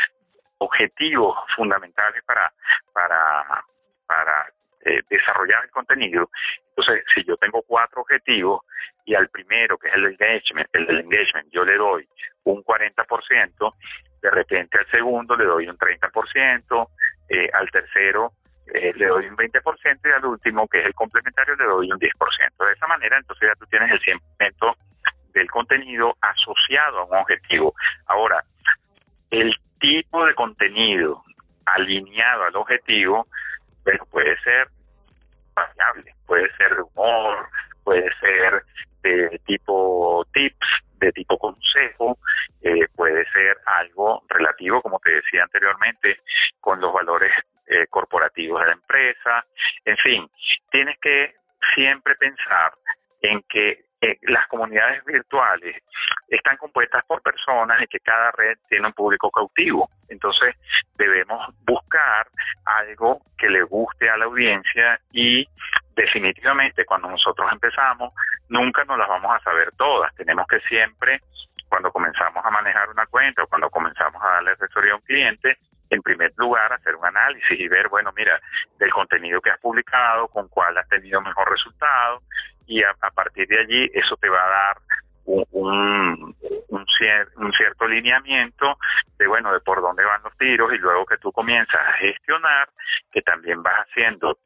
objetivos 0.60 1.38
fundamentales 1.56 2.24
para, 2.24 2.52
para, 2.94 3.64
para 4.06 4.48
eh, 4.86 5.02
desarrollar 5.10 5.66
el 5.66 5.72
contenido. 5.72 6.30
Entonces, 6.70 7.04
si 7.14 7.24
yo 7.24 7.36
tengo 7.38 7.62
cuatro 7.64 8.02
objetivos 8.02 8.62
y 9.08 9.16
al 9.16 9.30
primero, 9.30 9.78
que 9.78 9.88
es 9.88 9.96
el 9.96 10.06
engagement, 10.06 10.70
el 10.74 10.86
del 10.86 11.00
engagement, 11.00 11.50
yo 11.50 11.64
le 11.64 11.78
doy 11.78 12.08
un 12.44 12.62
40%, 12.62 13.74
de 14.22 14.30
repente 14.30 14.78
al 14.78 14.86
segundo 14.92 15.36
le 15.38 15.46
doy 15.46 15.70
un 15.70 15.78
30%, 15.78 16.90
eh, 17.30 17.50
al 17.54 17.72
tercero 17.72 18.34
eh, 18.74 18.92
le 18.98 19.06
doy 19.06 19.28
un 19.28 19.38
20% 19.38 20.00
y 20.04 20.12
al 20.12 20.26
último, 20.26 20.68
que 20.68 20.80
es 20.80 20.86
el 20.88 20.94
complementario, 20.94 21.56
le 21.56 21.64
doy 21.64 21.90
un 21.90 21.98
10%. 21.98 22.66
De 22.66 22.74
esa 22.74 22.88
manera, 22.88 23.18
entonces 23.18 23.48
ya 23.48 23.56
tú 23.56 23.66
tienes 23.68 23.90
el 23.92 24.02
100% 24.02 24.76
del 25.34 25.50
contenido 25.50 26.14
asociado 26.20 27.00
a 27.00 27.06
un 27.06 27.16
objetivo. 27.16 27.74
Ahora, 28.08 28.44
el 29.32 29.56
tipo 29.80 30.26
de 30.26 30.36
contenido 30.36 31.24
alineado 31.66 32.44
al 32.44 32.56
objetivo, 32.58 33.26
puede 34.12 34.38
ser 34.42 34.68
variable, 35.56 36.14
puede 36.26 36.54
ser 36.58 36.76
de 36.76 36.82
humor, 36.82 37.48
puede 37.86 38.14
ser 38.20 38.64
de 39.08 39.40
tipo 39.40 40.26
tips, 40.34 40.68
de 41.00 41.12
tipo 41.12 41.38
consejo, 41.38 42.18
eh, 42.62 42.88
puede 42.96 43.26
ser 43.32 43.58
algo 43.66 44.24
relativo, 44.30 44.82
como 44.82 45.00
te 45.00 45.12
decía 45.12 45.44
anteriormente, 45.44 46.20
con 46.60 46.82
los 46.82 46.94
valores 46.94 47.32
eh, 47.68 47.88
corporativos 47.90 48.62
de 48.62 48.68
la 48.68 48.74
empresa. 48.74 49.46
En 49.86 49.98
fin, 49.98 50.30
tienes 50.72 50.98
que 51.00 51.36
siempre 51.76 52.16
pensar 52.16 52.74
en 53.22 53.42
que 53.50 53.88
eh, 54.00 54.18
las 54.24 54.48
comunidades 54.48 55.04
virtuales 55.06 55.76
están 56.28 56.58
compuestas 56.58 57.04
por 57.06 57.22
personas 57.24 57.82
y 57.82 57.88
que 57.88 58.00
cada 58.00 58.32
red 58.32 58.58
tiene 58.70 58.88
un 58.88 58.94
público 58.94 59.32
cautivo. 59.32 59.90
Entonces 60.08 60.56
debemos 60.98 61.48
buscar 61.66 62.28
algo 62.66 63.22
que 63.38 63.50
le 63.50 63.64
guste 63.64 64.10
a 64.10 64.18
la 64.18 64.26
audiencia 64.26 65.00
y 65.12 65.48
definitivamente 65.98 66.86
cuando 66.86 67.10
nosotros 67.10 67.52
empezamos 67.52 68.14
nunca 68.50 68.86
nos 68.86 68.98
las 68.98 69.10
vamos 69.10 69.36
a 69.36 69.40
saber 69.40 69.72
todas. 69.76 70.14
Tenemos 70.16 70.46
que 70.48 70.60
siempre, 70.62 71.22
cuando 71.68 71.92
comenzamos 71.92 72.46
a 72.46 72.52
manejar 72.52 72.90
una 72.90 73.08
cuenta 73.08 73.44
o 73.44 73.48
cuando 73.48 73.70
comenzamos 73.70 74.22
a 74.24 74.28
darle 74.36 74.52
asesoría 74.52 74.94
a 74.94 74.98
un 74.98 75.02
cliente, 75.02 75.58
en 75.90 76.02
primer 76.02 76.32
lugar 76.38 76.72
hacer 76.72 76.96
un 76.96 77.06
análisis 77.06 77.60
y 77.60 77.68
ver, 77.68 77.90
bueno, 77.90 78.12
mira, 78.16 78.40
del 78.78 78.92
contenido 78.92 79.42
que 79.42 79.50
has 79.50 79.60
publicado, 79.60 80.28
con 80.28 80.48
cuál 80.50 80.78
has 80.78 80.88
tenido 80.88 81.20
mejor 81.22 81.50
resultado 81.50 82.22
y 82.68 82.84
a, 82.84 82.94
partir 83.16 83.48
de 83.48 83.60
allí 83.60 83.90
eso 83.94 84.16
te 84.18 84.30
va 84.30 84.44
a 84.44 84.50
dar 84.50 84.78
un, 85.26 86.36
un, 86.70 86.86
cierto 87.58 87.88
lineamiento 87.88 88.78
de 89.18 89.28
bueno 89.28 89.52
de 89.54 89.60
por 89.62 89.82
dónde 89.82 90.04
van 90.04 90.22
los 90.24 90.38
tiros 90.38 90.74
y 90.74 90.78
luego 90.78 91.06
que 91.06 91.18
tú 91.18 91.32
comienzas 91.32 91.80
a 91.80 91.94
gestionar 91.94 92.70
que 93.12 93.22
también 93.22 93.64
vas 93.64 93.88
haciendo 93.88 94.38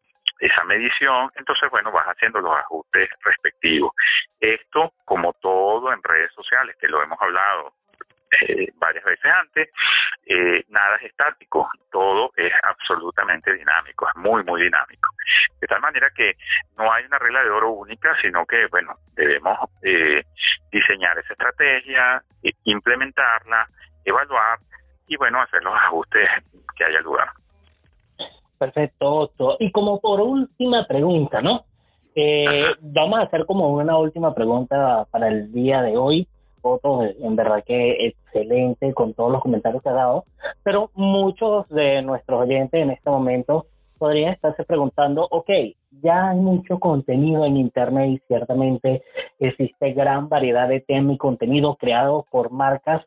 esa 0.41 0.63
medición, 0.63 1.29
entonces 1.36 1.69
bueno, 1.69 1.91
vas 1.91 2.07
haciendo 2.07 2.41
los 2.41 2.57
ajustes 2.57 3.10
respectivos. 3.24 3.93
Esto, 4.39 4.93
como 5.05 5.33
todo 5.33 5.93
en 5.93 6.01
redes 6.03 6.33
sociales, 6.33 6.75
que 6.81 6.88
lo 6.88 7.01
hemos 7.01 7.21
hablado 7.21 7.74
eh, 8.41 8.71
varias 8.75 9.03
veces 9.03 9.31
antes, 9.31 9.69
eh, 10.25 10.63
nada 10.69 10.95
es 10.95 11.03
estático, 11.03 11.69
todo 11.91 12.31
es 12.36 12.51
absolutamente 12.63 13.53
dinámico, 13.53 14.07
es 14.07 14.15
muy, 14.15 14.43
muy 14.43 14.63
dinámico. 14.63 15.10
De 15.60 15.67
tal 15.67 15.79
manera 15.79 16.10
que 16.15 16.33
no 16.75 16.91
hay 16.91 17.05
una 17.05 17.19
regla 17.19 17.43
de 17.43 17.50
oro 17.50 17.71
única, 17.71 18.17
sino 18.19 18.45
que, 18.45 18.65
bueno, 18.67 18.95
debemos 19.13 19.60
eh, 19.83 20.24
diseñar 20.71 21.19
esa 21.19 21.33
estrategia, 21.33 22.24
implementarla, 22.63 23.67
evaluar 24.05 24.57
y, 25.05 25.17
bueno, 25.17 25.41
hacer 25.41 25.63
los 25.63 25.75
ajustes 25.75 26.27
que 26.75 26.86
haya 26.86 27.01
lugar. 27.01 27.29
Perfecto, 28.61 29.11
Otto. 29.11 29.57
Y 29.59 29.71
como 29.71 29.99
por 29.99 30.21
última 30.21 30.85
pregunta, 30.85 31.41
¿no? 31.41 31.65
vamos 32.81 33.19
a 33.19 33.23
hacer 33.23 33.47
como 33.47 33.69
una 33.69 33.97
última 33.97 34.35
pregunta 34.35 35.07
para 35.09 35.29
el 35.29 35.51
día 35.51 35.81
de 35.81 35.97
hoy 35.97 36.27
fotos, 36.61 37.05
en 37.19 37.35
verdad 37.35 37.63
que 37.65 38.05
excelente 38.05 38.93
con 38.93 39.15
todos 39.15 39.31
los 39.31 39.41
comentarios 39.41 39.81
que 39.81 39.89
ha 39.89 39.93
dado, 39.93 40.25
pero 40.61 40.91
muchos 40.93 41.67
de 41.69 42.03
nuestros 42.03 42.41
oyentes 42.41 42.83
en 42.83 42.91
este 42.91 43.09
momento 43.09 43.65
podrían 43.97 44.33
estarse 44.33 44.63
preguntando, 44.63 45.27
ok, 45.31 45.49
ya 46.03 46.29
hay 46.29 46.37
mucho 46.37 46.77
contenido 46.77 47.45
en 47.45 47.57
Internet 47.57 48.09
y 48.11 48.19
ciertamente 48.27 49.01
existe 49.39 49.93
gran 49.93 50.29
variedad 50.29 50.67
de 50.67 50.81
temas 50.81 51.15
y 51.15 51.17
contenido 51.17 51.77
creado 51.77 52.27
por 52.29 52.51
marcas 52.51 53.01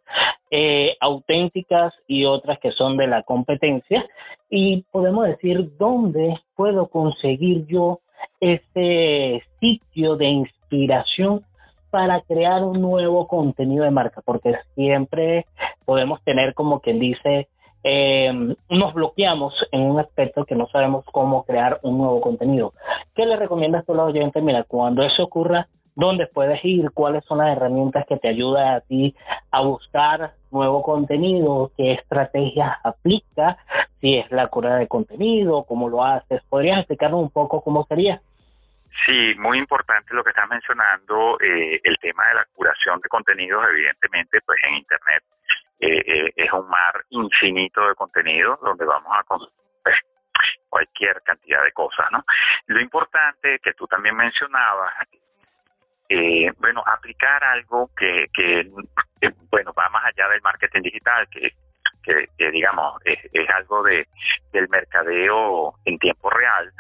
eh, 0.57 0.97
auténticas 1.01 1.93
y 2.07 2.27
otras 2.27 2.61
que 2.61 2.71
son 2.71 2.97
de 2.97 3.09
la 3.09 3.25
competencia. 3.25 4.07
Y 4.49 4.85
podemos 4.93 5.27
decir, 5.27 5.77
¿dónde 5.77 6.39
puedo 6.55 6.87
conseguir 6.87 7.67
yo 7.67 7.99
ese 8.39 9.43
sitio 9.59 10.15
de 10.15 10.27
inspiración 10.27 11.45
para 11.91 12.21
crear 12.21 12.63
un 12.63 12.81
nuevo 12.81 13.27
contenido 13.27 13.83
de 13.85 13.91
marca, 13.91 14.21
porque 14.25 14.55
siempre 14.77 15.47
podemos 15.85 16.23
tener 16.23 16.55
como 16.55 16.79
quien 16.79 17.01
dice, 17.01 17.49
eh, 17.83 18.55
nos 18.71 18.95
bloqueamos 18.95 19.55
en 19.73 19.81
un 19.83 19.99
aspecto 19.99 20.45
que 20.45 20.55
no 20.55 20.69
sabemos 20.69 21.05
cómo 21.11 21.43
crear 21.43 21.81
un 21.83 21.99
nuevo 21.99 22.21
contenido. 22.21 22.75
¿Qué 23.17 23.27
le 23.27 23.35
recomiendas 23.35 23.85
tú 23.85 23.93
a 23.93 23.97
los 23.97 24.07
oyentes? 24.11 24.41
Mira, 24.41 24.63
cuando 24.63 25.03
eso 25.03 25.25
ocurra, 25.25 25.67
¿dónde 25.97 26.27
puedes 26.27 26.65
ir? 26.65 26.91
¿Cuáles 26.93 27.25
son 27.25 27.39
las 27.39 27.57
herramientas 27.57 28.07
que 28.07 28.17
te 28.17 28.29
ayudan 28.29 28.75
a 28.75 28.81
ti 28.81 29.15
a 29.51 29.63
buscar 29.63 30.33
nuevo 30.55 30.83
contenido? 30.83 31.73
¿Qué 31.77 31.93
estrategias 31.93 32.79
aplica? 32.85 33.59
Si 34.01 34.17
es 34.17 34.31
la 34.31 34.49
cura 34.49 34.77
de 34.77 34.89
contenido, 34.89 35.65
¿cómo 35.65 35.89
lo 35.89 36.05
haces? 36.05 36.43
¿Podrías 36.49 36.79
explicarnos 36.79 37.21
un 37.21 37.31
poco 37.31 37.61
cómo 37.63 37.85
sería? 37.87 38.21
Sí, 39.05 39.35
muy 39.39 39.59
importante 39.59 40.15
lo 40.15 40.23
que 40.23 40.31
estás 40.31 40.49
mencionando, 40.49 41.39
eh, 41.41 41.81
el 41.83 41.99
tema 41.99 42.29
de 42.29 42.35
la 42.35 42.47
curación 42.55 43.01
de 43.01 43.09
contenidos, 43.09 43.65
evidentemente, 43.69 44.41
pues 44.47 44.59
en 44.63 44.77
Internet 44.77 45.25
eh, 45.81 46.03
eh, 46.07 46.33
es 46.37 46.53
un 46.53 46.69
mar 46.69 47.05
infinito 47.11 47.89
de 47.89 47.95
contenido 47.97 48.57
donde 48.63 48.85
vamos 48.85 49.13
a 49.13 49.25
consumir 49.25 49.53
cualquier 50.69 51.23
cantidad 51.23 51.63
de 51.63 51.73
cosas, 51.73 52.07
¿no? 52.11 52.25
Lo 52.67 52.81
importante 52.81 53.59
que 53.59 53.75
tú 53.75 53.87
también 53.87 54.17
mencionabas, 54.17 54.93
bueno, 56.59 56.83
aplicar 56.87 57.43
algo 57.45 57.91
que, 57.97 58.27
bueno, 59.51 59.73
va 59.73 59.89
más 59.89 60.05
allá 60.05 60.29
del 60.29 60.43
marketing 60.43 60.83
digital, 60.83 61.29
que 61.31 61.53
que, 62.05 62.51
digamos 62.51 63.01
es, 63.05 63.19
algo 63.51 63.83
de 63.83 64.07
del 64.53 64.69
mercadeo 64.69 65.75
en 65.85 65.99
tiempo 65.99 66.31
real 66.31 66.73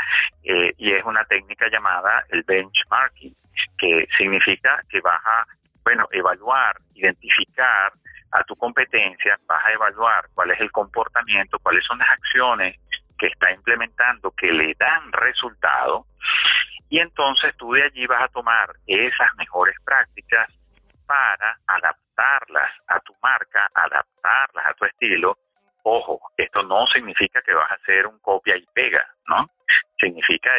eh, 0.42 0.72
y 0.76 0.92
es 0.92 1.04
una 1.04 1.24
técnica 1.24 1.68
llamada 1.70 2.24
el 2.30 2.42
benchmarking 2.42 3.34
que 3.78 4.06
significa 4.16 4.80
que 4.88 5.00
vas 5.00 5.20
a 5.24 5.46
bueno 5.82 6.06
evaluar 6.12 6.76
identificar 6.94 7.92
a 8.32 8.42
tu 8.44 8.54
competencia 8.56 9.38
vas 9.46 9.64
a 9.64 9.72
evaluar 9.72 10.26
cuál 10.34 10.50
es 10.50 10.60
el 10.60 10.70
comportamiento 10.70 11.58
cuáles 11.58 11.84
son 11.84 11.98
las 11.98 12.10
acciones 12.10 12.78
que 13.18 13.26
está 13.28 13.50
implementando 13.52 14.30
que 14.32 14.52
le 14.52 14.74
dan 14.78 15.10
resultado 15.12 16.06
y 16.94 17.00
entonces 17.00 17.56
tú 17.56 17.72
de 17.72 17.82
allí 17.82 18.06
vas 18.06 18.22
a 18.22 18.28
tomar 18.28 18.70
esas 18.86 19.34
mejores 19.36 19.74
prácticas 19.84 20.48
para 21.04 21.58
adaptarlas 21.66 22.70
a 22.86 23.00
tu 23.00 23.12
marca, 23.20 23.68
adaptarlas 23.74 24.64
a 24.64 24.74
tu 24.74 24.84
estilo. 24.84 25.36
Ojo, 25.82 26.20
esto 26.36 26.62
no 26.62 26.86
significa 26.86 27.42
que 27.42 27.52
vas 27.52 27.68
a 27.68 27.74
hacer 27.74 28.06
un 28.06 28.20
copia 28.20 28.56
y 28.56 28.64
pega, 28.72 29.04
¿no? 29.26 29.50
Significa 29.98 30.54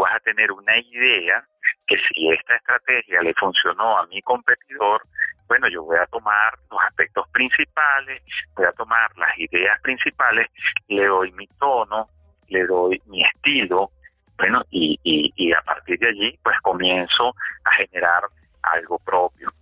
vas 0.00 0.14
a 0.16 0.20
tener 0.20 0.50
una 0.50 0.76
idea 0.76 1.44
que 1.86 1.96
si 1.96 2.28
esta 2.32 2.56
estrategia 2.56 3.22
le 3.22 3.34
funcionó 3.34 3.98
a 3.98 4.06
mi 4.08 4.20
competidor, 4.22 5.02
bueno, 5.46 5.68
yo 5.68 5.84
voy 5.84 5.98
a 5.98 6.06
tomar 6.06 6.54
los 6.68 6.82
aspectos 6.82 7.28
principales, 7.30 8.22
voy 8.56 8.66
a 8.66 8.72
tomar 8.72 9.16
las 9.16 9.38
ideas 9.38 9.80
principales, 9.82 10.48
le 10.88 11.06
doy 11.06 11.30
mi 11.32 11.46
tono, 11.60 12.08
le 12.48 12.66
doy 12.66 13.00
mi 13.06 13.22
estilo, 13.22 13.90
bueno, 14.38 14.62
y, 14.70 14.98
y, 15.02 15.52
a 15.52 15.60
partir 15.62 15.98
de 15.98 16.08
allí, 16.08 16.38
pues 16.42 16.58
comienzo 16.60 17.34
a 17.64 17.72
generar 17.74 18.24
algo 18.62 18.98
propio. 18.98 19.52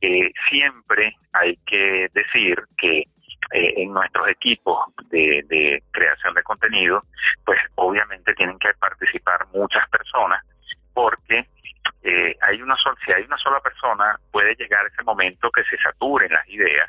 Eh, 0.00 0.30
siempre 0.48 1.16
hay 1.32 1.56
que 1.66 2.08
decir 2.12 2.62
que 2.76 3.00
eh, 3.52 3.74
en 3.76 3.92
nuestros 3.92 4.28
equipos 4.28 4.78
de, 5.10 5.44
de 5.48 5.82
creación 5.90 6.34
de 6.34 6.42
contenido, 6.42 7.02
pues 7.44 7.58
obviamente 7.76 8.34
tienen 8.34 8.58
que 8.58 8.72
participar 8.78 9.46
muchas 9.52 9.88
personas 9.90 10.44
porque 10.94 11.46
eh, 12.02 12.36
hay 12.40 12.62
una 12.62 12.76
sola, 12.76 12.96
si 13.04 13.12
hay 13.12 13.24
una 13.24 13.36
sola 13.38 13.60
persona 13.60 14.18
puede 14.30 14.54
llegar 14.54 14.86
ese 14.86 15.02
momento 15.02 15.50
que 15.50 15.64
se 15.64 15.76
saturen 15.78 16.32
las 16.32 16.48
ideas 16.48 16.88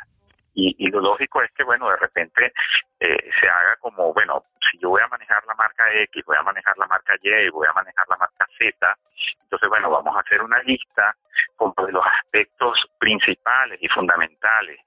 y, 0.53 0.75
y, 0.77 0.89
lo 0.89 0.99
lógico 0.99 1.41
es 1.41 1.51
que, 1.51 1.63
bueno, 1.63 1.89
de 1.89 1.97
repente 1.97 2.51
eh, 2.99 3.29
se 3.39 3.47
haga 3.47 3.75
como, 3.79 4.13
bueno, 4.13 4.43
si 4.69 4.77
yo 4.79 4.89
voy 4.89 5.01
a 5.01 5.07
manejar 5.07 5.43
la 5.45 5.55
marca 5.55 5.91
X, 5.93 6.23
voy 6.25 6.37
a 6.37 6.43
manejar 6.43 6.77
la 6.77 6.87
marca 6.87 7.13
Y, 7.21 7.49
voy 7.49 7.67
a 7.67 7.73
manejar 7.73 8.05
la 8.09 8.17
marca 8.17 8.47
Z, 8.57 8.97
entonces, 9.43 9.69
bueno, 9.69 9.89
vamos 9.89 10.15
a 10.15 10.21
hacer 10.21 10.41
una 10.41 10.61
lista 10.63 11.15
con 11.55 11.73
los 11.89 12.05
aspectos 12.05 12.77
principales 12.97 13.79
y 13.81 13.87
fundamentales 13.89 14.79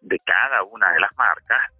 de 0.00 0.18
cada 0.20 0.62
una 0.64 0.92
de 0.92 1.00
las 1.00 1.16
marcas 1.16 1.77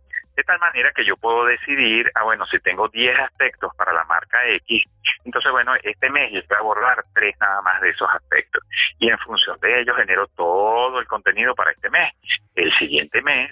tal 0.48 0.58
manera 0.60 0.90
que 0.92 1.04
yo 1.04 1.14
puedo 1.18 1.44
decidir, 1.44 2.10
ah, 2.14 2.24
bueno, 2.24 2.46
si 2.46 2.58
tengo 2.60 2.88
10 2.88 3.18
aspectos 3.18 3.70
para 3.76 3.92
la 3.92 4.04
marca 4.04 4.38
X, 4.48 4.82
entonces, 5.24 5.52
bueno, 5.52 5.74
este 5.82 6.08
mes 6.08 6.32
yo 6.32 6.40
voy 6.48 6.56
a 6.56 6.60
abordar 6.60 7.04
tres 7.14 7.36
nada 7.38 7.60
más 7.60 7.82
de 7.82 7.90
esos 7.90 8.08
aspectos. 8.10 8.64
Y 8.98 9.10
en 9.10 9.18
función 9.18 9.60
de 9.60 9.82
ello 9.82 9.94
genero 9.94 10.26
todo 10.28 11.00
el 11.00 11.06
contenido 11.06 11.54
para 11.54 11.72
este 11.72 11.90
mes. 11.90 12.14
El 12.54 12.72
siguiente 12.78 13.20
mes, 13.20 13.50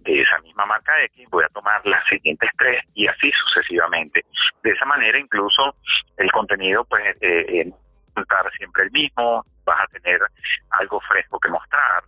de 0.00 0.20
esa 0.20 0.38
misma 0.40 0.66
marca 0.66 1.02
X, 1.04 1.26
voy 1.30 1.44
a 1.44 1.48
tomar 1.48 1.80
las 1.86 2.04
siguientes 2.08 2.50
tres 2.58 2.84
y 2.94 3.06
así 3.06 3.30
sucesivamente. 3.32 4.26
De 4.62 4.70
esa 4.70 4.84
manera, 4.84 5.18
incluso 5.18 5.76
el 6.18 6.30
contenido, 6.30 6.84
pues, 6.84 7.16
eh, 7.22 7.62
eh 7.62 7.72
siempre 8.58 8.82
el 8.82 8.90
mismo, 8.90 9.46
vas 9.64 9.80
a 9.80 9.86
tener 9.86 10.20
algo 10.70 11.00
fresco 11.00 11.38
que 11.38 11.48
mostrar 11.48 12.02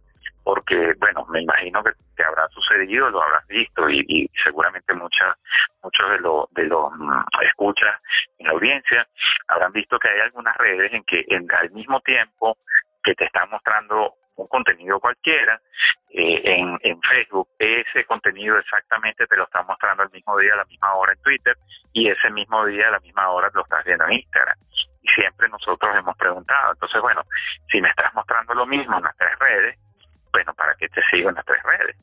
porque, 0.44 0.94
bueno, 0.98 1.26
me 1.30 1.42
imagino 1.42 1.82
que 1.82 1.92
te 2.16 2.24
habrá 2.24 2.48
sucedido, 2.48 3.10
lo 3.10 3.22
habrás 3.22 3.46
visto 3.46 3.88
y, 3.88 4.30
seguramente 4.42 4.94
muchas, 4.94 5.36
muchos 5.82 6.10
de 6.10 6.18
los 6.18 6.50
de 6.52 6.64
los 6.64 6.92
mm, 6.92 7.22
escuchas 7.42 8.00
en 8.38 8.46
la 8.46 8.52
audiencia 8.52 9.06
habrán 9.48 9.72
visto 9.72 9.98
que 9.98 10.08
hay 10.08 10.20
algunas 10.20 10.56
redes 10.56 10.92
en 10.92 11.04
que 11.04 11.24
en, 11.28 11.50
al 11.52 11.70
mismo 11.70 12.00
tiempo 12.00 12.56
que 13.02 13.14
te 13.14 13.24
están 13.24 13.50
mostrando 13.50 14.14
un 14.36 14.48
contenido 14.48 14.98
cualquiera, 15.00 15.60
eh, 16.10 16.40
en, 16.44 16.78
en 16.82 17.00
Facebook, 17.02 17.48
ese 17.58 18.04
contenido 18.06 18.58
exactamente 18.58 19.26
te 19.26 19.36
lo 19.36 19.44
están 19.44 19.66
mostrando 19.66 20.02
el 20.02 20.10
mismo 20.10 20.36
día, 20.38 20.54
a 20.54 20.58
la 20.58 20.64
misma 20.64 20.94
hora 20.94 21.12
en 21.12 21.22
Twitter, 21.22 21.56
y 21.92 22.08
ese 22.08 22.30
mismo 22.30 22.64
día, 22.64 22.88
a 22.88 22.92
la 22.92 23.00
misma 23.00 23.28
hora, 23.30 23.50
lo 23.52 23.62
estás 23.62 23.84
viendo 23.84 24.04
en 24.06 24.14
Instagram. 24.14 24.56
Y 25.02 25.08
siempre 25.08 25.48
nosotros 25.48 25.94
hemos 25.94 26.16
preguntado, 26.16 26.72
entonces, 26.72 27.00
bueno, 27.00 27.22
si 27.70 27.80
me 27.80 27.90
estás 27.90 28.12
mostrando 28.14 28.54
lo 28.54 28.66
mismo 28.66 28.96
en 28.96 29.04
las 29.04 29.16
tres 29.16 29.38
redes, 29.38 29.78
bueno, 30.32 30.54
¿para 30.54 30.74
qué 30.74 30.88
te 30.88 31.02
sigo 31.10 31.28
en 31.28 31.34
las 31.34 31.44
tres 31.44 31.62
redes? 31.62 31.96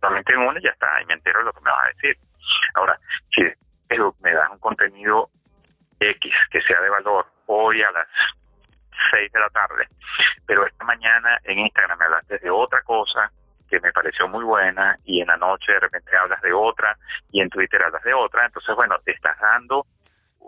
Solamente 0.00 0.32
en 0.32 0.40
una 0.40 0.60
ya 0.60 0.70
está, 0.70 1.00
y 1.02 1.06
me 1.06 1.14
entero 1.14 1.40
de 1.40 1.46
lo 1.46 1.52
que 1.52 1.60
me 1.60 1.70
vas 1.70 1.84
a 1.84 1.88
decir. 1.88 2.16
Ahora, 2.74 2.98
si 3.34 3.42
me 4.20 4.32
das 4.32 4.50
un 4.50 4.58
contenido 4.58 5.30
X 6.00 6.34
que 6.50 6.60
sea 6.62 6.80
de 6.80 6.90
valor 6.90 7.26
hoy 7.46 7.82
a 7.82 7.90
las 7.90 8.08
6 9.12 9.32
de 9.32 9.40
la 9.40 9.48
tarde, 9.50 9.86
pero 10.46 10.66
esta 10.66 10.84
mañana 10.84 11.38
en 11.44 11.58
Instagram 11.58 11.98
me 11.98 12.04
hablaste 12.04 12.38
de 12.38 12.50
otra 12.50 12.82
cosa 12.82 13.30
que 13.68 13.80
me 13.80 13.92
pareció 13.92 14.28
muy 14.28 14.44
buena 14.44 14.96
y 15.04 15.20
en 15.20 15.28
la 15.28 15.36
noche 15.36 15.72
de 15.72 15.80
repente 15.80 16.16
hablas 16.16 16.40
de 16.40 16.52
otra 16.52 16.96
y 17.30 17.40
en 17.40 17.50
Twitter 17.50 17.82
hablas 17.82 18.02
de 18.02 18.14
otra, 18.14 18.46
entonces 18.46 18.74
bueno, 18.74 18.96
te 19.04 19.12
estás 19.12 19.38
dando 19.40 19.86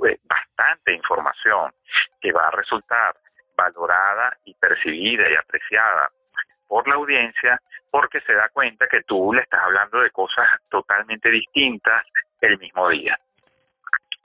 eh, 0.07 0.19
bastante 0.25 0.93
información 0.93 1.73
que 2.21 2.33
va 2.33 2.49
a 2.49 2.53
resultar 2.53 3.17
valorada 3.57 4.37
y 4.45 4.55
percibida 4.55 5.29
y 5.29 5.35
apreciada 5.35 6.11
por 6.69 6.87
la 6.87 6.95
audiencia 6.97 7.61
porque 7.91 8.21
se 8.21 8.35
da 8.35 8.49
cuenta 8.51 8.87
que 8.87 9.03
tú 9.03 9.33
le 9.33 9.43
estás 9.43 9.61
hablando 9.63 10.01
de 10.01 10.11
cosas 10.11 10.47
totalmente 10.69 11.31
distintas 11.31 12.05
el 12.41 12.59
mismo 12.59 12.89
día. 12.91 13.19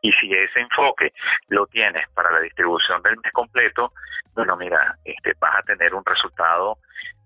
Y 0.01 0.11
si 0.11 0.33
ese 0.33 0.59
enfoque 0.59 1.13
lo 1.47 1.65
tienes 1.67 2.09
para 2.09 2.29
la 2.29 2.41
distribución 2.41 3.01
del 3.01 3.15
mes 3.23 3.31
completo, 3.31 3.93
bueno, 4.35 4.57
mira, 4.57 4.97
este, 5.05 5.33
vas 5.39 5.59
a 5.59 5.63
tener 5.63 5.93
un 5.93 6.03
resultado 6.05 6.77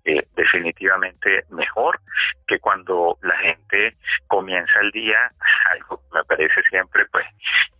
eh, 0.06 0.28
definitivamente 0.36 1.44
mejor 1.50 2.00
que 2.48 2.60
cuando 2.60 3.18
la 3.24 3.36
gente 3.40 3.98
comienza 4.28 4.80
el 4.80 4.92
día, 4.92 5.32
algo 5.72 6.02
me 6.14 6.24
parece 6.24 6.62
siempre 6.70 7.06
pues 7.12 7.26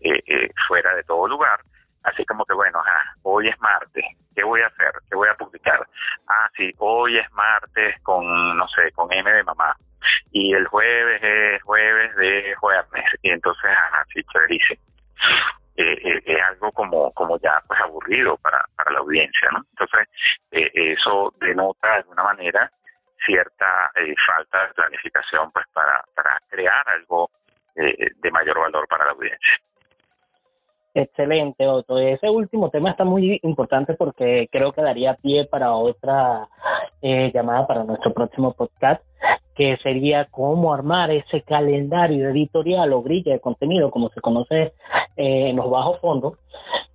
eh, 0.02 0.22
eh, 0.26 0.50
fuera 0.68 0.96
de 0.96 1.04
todo 1.04 1.28
lugar, 1.28 1.60
así 2.08 2.26
como 2.26 2.46
que 2.46 2.54
bueno, 2.54 2.82
hoy 3.24 3.50
es 3.50 3.60
martes, 3.60 4.06
¿qué 4.36 4.44
voy 4.44 4.62
a 4.62 4.68
hacer? 4.68 4.92
¿Qué 5.10 5.16
voy 5.16 5.28
a 5.30 5.36
publicar? 5.36 5.86
Ah, 6.28 6.48
sí, 6.56 6.74
hoy 6.78 7.18
es 7.18 7.32
martes 7.34 8.02
con, 8.02 8.58
no 8.58 8.68
sé, 8.70 8.92
con 8.94 9.12
M 9.12 9.32
de 9.32 9.44
mamá. 9.44 9.76
Y 10.32 10.54
el 10.54 10.68
jueves 10.68 11.22
es 11.22 11.62
jueves 11.64 12.16
de 12.16 12.56
jueves. 12.56 13.06
Y 13.22 13.30
entonces, 13.30 13.72
así 13.94 14.24
chéverísimo. 14.24 14.82
Eh, 15.76 15.94
eh, 16.04 16.22
es 16.26 16.42
algo 16.50 16.72
como 16.72 17.12
como 17.14 17.40
ya 17.40 17.62
pues 17.68 17.80
aburrido 17.82 18.36
para, 18.38 18.66
para 18.76 18.92
la 18.92 19.00
audiencia, 19.00 19.50
¿no? 19.52 19.60
Entonces, 19.70 20.08
eh, 20.52 20.72
eso 20.74 21.34
denota 21.40 21.88
de 21.90 21.96
alguna 21.98 22.24
manera 22.24 22.72
cierta 23.26 23.92
falta 24.26 24.68
de 24.68 24.74
planificación 24.74 25.52
pues 25.52 25.66
para, 25.74 26.04
para 26.16 26.40
crear 26.50 26.88
algo 26.90 27.30
de 27.76 28.32
mayor 28.32 28.58
valor 28.60 28.88
para 28.88 29.06
la 29.06 29.12
audiencia. 29.12 29.60
Excelente, 31.00 31.68
Otto. 31.68 32.00
Ese 32.00 32.28
último 32.28 32.72
tema 32.72 32.90
está 32.90 33.04
muy 33.04 33.40
importante 33.44 33.94
porque 33.94 34.48
creo 34.52 34.72
que 34.72 34.82
daría 34.82 35.14
pie 35.14 35.46
para 35.46 35.76
otra 35.76 36.50
eh, 37.04 37.32
llamada 37.32 37.68
para 37.68 37.84
nuestro 37.84 38.12
próximo 38.16 38.54
podcast, 38.54 39.04
que 39.54 39.78
sería 39.84 40.26
cómo 40.32 40.74
armar 40.74 41.12
ese 41.12 41.44
calendario 41.44 42.30
editorial 42.30 42.94
o 42.94 43.04
grilla 43.04 43.34
de 43.34 43.40
contenido, 43.40 43.92
como 43.92 44.10
se 44.10 44.22
conoce 44.22 44.74
eh, 45.18 45.50
en 45.50 45.56
los 45.58 45.70
bajos 45.70 46.00
fondos, 46.00 46.34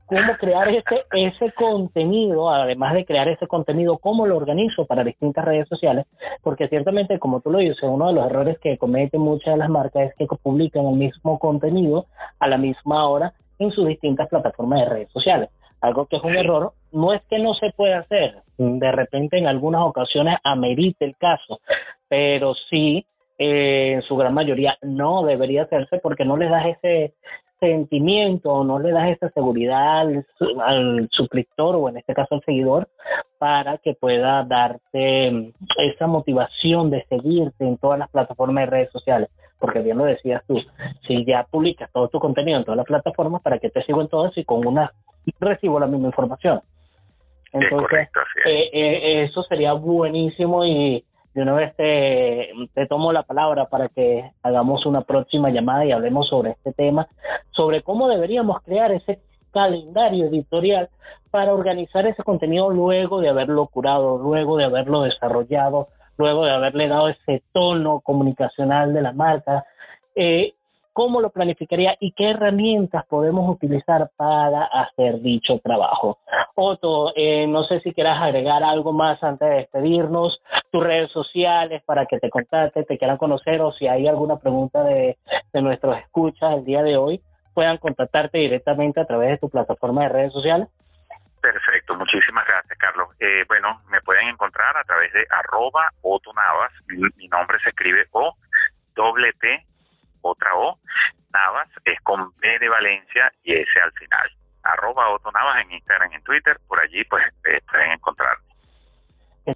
cómo 0.07 0.37
crear 0.37 0.69
ese, 0.69 1.05
ese 1.12 1.53
contenido, 1.53 2.51
además 2.51 2.95
de 2.95 3.05
crear 3.05 3.29
ese 3.29 3.47
contenido, 3.47 3.99
cómo 3.99 4.27
lo 4.27 4.37
organizo 4.37 4.85
para 4.85 5.05
distintas 5.05 5.45
redes 5.45 5.69
sociales, 5.69 6.07
porque 6.43 6.67
ciertamente, 6.67 7.21
como 7.21 7.41
tú 7.41 7.53
lo 7.53 7.59
dices, 7.59 7.85
uno 7.85 8.09
de 8.09 8.15
los 8.15 8.27
errores 8.27 8.59
que 8.59 8.79
cometen 8.79 9.21
muchas 9.21 9.55
de 9.55 9.59
las 9.59 9.71
marcas 9.71 10.11
es 10.11 10.15
que 10.17 10.27
publican 10.43 10.87
el 10.87 10.97
mismo 10.97 11.38
contenido 11.38 12.07
a 12.41 12.49
la 12.49 12.59
misma 12.59 13.07
hora 13.07 13.33
en 13.64 13.72
sus 13.72 13.87
distintas 13.87 14.29
plataformas 14.29 14.81
de 14.81 14.87
redes 14.87 15.12
sociales. 15.12 15.51
Algo 15.81 16.07
que 16.07 16.16
es 16.16 16.22
un 16.22 16.37
error, 16.37 16.72
no 16.92 17.12
es 17.12 17.22
que 17.29 17.38
no 17.38 17.55
se 17.55 17.70
pueda 17.70 17.98
hacer, 17.98 18.37
de 18.57 18.92
repente 18.92 19.38
en 19.38 19.46
algunas 19.46 19.83
ocasiones 19.83 20.37
amerite 20.44 21.05
el 21.05 21.16
caso, 21.16 21.61
pero 22.09 22.55
sí, 22.70 23.05
eh, 23.38 23.94
en 23.94 24.03
su 24.03 24.16
gran 24.16 24.35
mayoría 24.35 24.77
no 24.83 25.25
debería 25.25 25.62
hacerse 25.62 25.98
porque 25.98 26.25
no 26.25 26.37
le 26.37 26.48
das 26.48 26.66
ese 26.66 27.14
sentimiento, 27.59 28.64
no 28.64 28.79
le 28.79 28.90
das 28.90 29.11
esa 29.11 29.31
seguridad 29.31 30.01
al, 30.01 31.09
suscriptor 31.11 31.77
o 31.77 31.88
en 31.88 31.96
este 31.96 32.12
caso 32.12 32.35
al 32.35 32.42
seguidor 32.44 32.88
para 33.38 33.79
que 33.79 33.94
pueda 33.94 34.42
darte 34.42 35.53
esa 35.79 36.07
motivación 36.09 36.90
de 36.90 37.05
seguirte 37.09 37.64
en 37.64 37.79
todas 37.79 38.01
las 38.01 38.11
plataformas 38.11 38.64
de 38.64 38.70
redes 38.70 38.90
sociales. 38.90 39.29
Porque 39.62 39.79
bien 39.79 39.96
lo 39.96 40.07
decías 40.07 40.42
tú, 40.48 40.61
si 41.07 41.25
ya 41.25 41.46
publicas 41.48 41.88
todo 41.92 42.09
tu 42.09 42.18
contenido 42.18 42.59
en 42.59 42.64
todas 42.64 42.79
las 42.79 42.87
plataformas, 42.87 43.42
¿para 43.42 43.61
que 43.61 43.70
te 43.70 43.81
sigo 43.85 44.01
en 44.01 44.09
todas 44.09 44.37
y 44.37 44.44
con 44.44 44.66
una 44.66 44.92
recibo 45.38 45.79
la 45.79 45.87
misma 45.87 46.09
información? 46.09 46.61
Entonces, 47.53 48.09
eh, 48.44 48.70
eh, 48.72 49.22
eso 49.22 49.44
sería 49.44 49.72
buenísimo 49.75 50.64
y 50.64 51.05
de 51.33 51.42
una 51.42 51.53
vez 51.53 51.77
te, 51.77 52.51
te, 52.75 52.88
tomo 52.88 53.12
la 53.12 53.22
palabra 53.22 53.66
para 53.66 53.88
que 53.88 54.33
hagamos 54.42 54.85
una 54.85 55.03
próxima 55.03 55.48
llamada 55.51 55.85
y 55.85 55.92
hablemos 55.92 56.29
sobre 56.29 56.51
este 56.51 56.72
tema, 56.72 57.07
sobre 57.53 57.83
cómo 57.83 58.09
deberíamos 58.09 58.62
crear 58.62 58.90
ese 58.90 59.20
calendario 59.53 60.27
editorial 60.27 60.88
para 61.31 61.55
organizar 61.55 62.05
ese 62.05 62.25
contenido 62.25 62.68
luego 62.70 63.20
de 63.20 63.29
haberlo 63.29 63.68
curado, 63.68 64.18
luego 64.18 64.57
de 64.57 64.64
haberlo 64.64 65.03
desarrollado, 65.03 65.87
luego 66.16 66.44
de 66.44 66.53
haberle 66.53 66.88
dado 66.88 67.09
ese 67.09 67.42
tono 67.53 68.01
comunicacional 68.01 68.92
de 68.92 69.03
la 69.03 69.12
marca. 69.12 69.64
Eh, 70.14 70.55
cómo 70.92 71.20
lo 71.20 71.31
planificaría 71.31 71.96
y 72.01 72.12
qué 72.12 72.31
herramientas 72.31 73.05
podemos 73.07 73.48
utilizar 73.48 74.11
para 74.16 74.64
hacer 74.64 75.20
dicho 75.20 75.59
trabajo. 75.59 76.18
Otto, 76.55 77.12
eh, 77.16 77.46
no 77.46 77.64
sé 77.64 77.81
si 77.81 77.92
quieras 77.92 78.20
agregar 78.20 78.62
algo 78.62 78.92
más 78.92 79.22
antes 79.22 79.48
de 79.48 79.55
despedirnos, 79.57 80.40
tus 80.70 80.83
redes 80.83 81.11
sociales 81.11 81.83
para 81.87 82.07
que 82.07 82.18
te 82.18 82.31
contacten, 82.31 82.85
te 82.85 82.98
quieran 82.98 83.16
conocer 83.16 83.61
o 83.62 83.72
si 83.72 83.87
hay 83.87 84.07
alguna 84.07 84.37
pregunta 84.37 84.85
de, 84.85 85.16
de 85.53 85.62
nuestros 85.62 85.96
escuchas 85.98 86.55
el 86.55 86.64
día 86.64 86.83
de 86.83 86.96
hoy, 86.96 87.22
puedan 87.55 87.79
contactarte 87.79 88.38
directamente 88.38 89.01
a 89.01 89.07
través 89.07 89.31
de 89.31 89.38
tu 89.38 89.48
plataforma 89.48 90.03
de 90.03 90.09
redes 90.09 90.33
sociales. 90.33 90.68
Perfecto, 91.42 91.96
muchísimas 91.96 92.46
gracias, 92.46 92.78
Carlos. 92.78 93.09
Eh, 93.18 93.44
bueno, 93.48 93.83
me 93.88 94.00
pueden 94.02 94.28
encontrar 94.28 94.76
a 94.76 94.85
través 94.85 95.12
de 95.12 95.26
arroba 95.28 95.90
otonavas. 96.02 96.72
Mi, 96.87 97.02
mi 97.16 97.26
nombre 97.26 97.59
se 97.59 97.70
escribe 97.70 98.07
O, 98.12 98.37
doble 98.94 99.33
T, 99.40 99.66
otra 100.20 100.55
O. 100.55 100.78
Navas 101.33 101.68
es 101.85 102.00
con 102.02 102.31
B 102.37 102.59
de 102.61 102.68
Valencia 102.68 103.33
y 103.42 103.55
S 103.55 103.81
al 103.83 103.92
final. 103.94 104.31
Arroba 104.62 105.09
otonavas 105.09 105.62
en 105.62 105.72
Instagram 105.72 106.12
en 106.12 106.22
Twitter. 106.22 106.57
Por 106.68 106.78
allí, 106.78 107.02
pues, 107.05 107.24
eh, 107.44 107.61
pueden 107.68 107.90
encontrarme. 107.90 108.52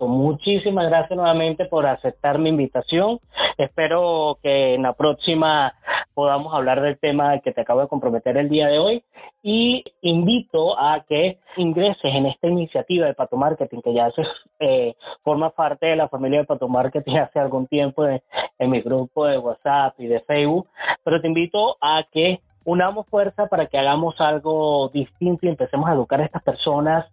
Muchísimas 0.00 0.88
gracias 0.88 1.16
nuevamente 1.16 1.64
por 1.66 1.86
aceptar 1.86 2.38
mi 2.38 2.48
invitación. 2.48 3.20
Espero 3.56 4.38
que 4.42 4.74
en 4.74 4.82
la 4.82 4.94
próxima 4.94 5.74
podamos 6.12 6.52
hablar 6.54 6.80
del 6.80 6.98
tema 6.98 7.38
que 7.38 7.52
te 7.52 7.60
acabo 7.60 7.82
de 7.82 7.88
comprometer 7.88 8.36
el 8.36 8.48
día 8.48 8.66
de 8.66 8.78
hoy 8.78 9.04
y 9.42 9.84
invito 10.00 10.78
a 10.78 11.04
que 11.08 11.38
ingreses 11.56 12.14
en 12.14 12.26
esta 12.26 12.48
iniciativa 12.48 13.06
de 13.06 13.14
Pato 13.14 13.36
Marketing 13.36 13.80
que 13.80 13.94
ya 13.94 14.10
eh, 14.58 14.94
forma 15.22 15.50
parte 15.50 15.86
de 15.86 15.96
la 15.96 16.08
familia 16.08 16.40
de 16.40 16.46
Pato 16.46 16.68
Marketing 16.68 17.16
hace 17.18 17.38
algún 17.38 17.66
tiempo 17.66 18.06
en 18.06 18.70
mi 18.70 18.80
grupo 18.80 19.26
de 19.26 19.38
WhatsApp 19.38 19.94
y 19.98 20.06
de 20.06 20.20
Facebook, 20.20 20.66
pero 21.04 21.20
te 21.20 21.28
invito 21.28 21.76
a 21.80 22.02
que 22.10 22.40
unamos 22.64 23.06
fuerza 23.06 23.46
para 23.46 23.66
que 23.66 23.78
hagamos 23.78 24.20
algo 24.20 24.88
distinto 24.88 25.46
y 25.46 25.50
empecemos 25.50 25.88
a 25.88 25.92
educar 25.92 26.20
a 26.20 26.24
estas 26.24 26.42
personas 26.42 27.06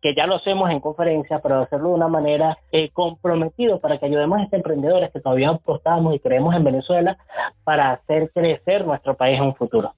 que 0.00 0.14
ya 0.14 0.26
lo 0.26 0.36
hacemos 0.36 0.70
en 0.70 0.80
conferencia, 0.80 1.40
pero 1.40 1.60
hacerlo 1.60 1.88
de 1.88 1.94
una 1.94 2.08
manera 2.08 2.56
eh, 2.70 2.90
comprometido 2.90 3.80
para 3.80 3.98
que 3.98 4.06
ayudemos 4.06 4.38
a 4.38 4.42
estos 4.44 4.58
emprendedores 4.58 5.10
que 5.12 5.20
todavía 5.20 5.50
apostamos 5.50 6.14
y 6.14 6.20
creemos 6.20 6.54
en 6.54 6.64
Venezuela 6.64 7.16
para 7.64 7.92
hacer 7.92 8.30
crecer 8.32 8.86
nuestro 8.86 9.14
país 9.14 9.38
en 9.38 9.46
un 9.46 9.56
futuro. 9.56 9.92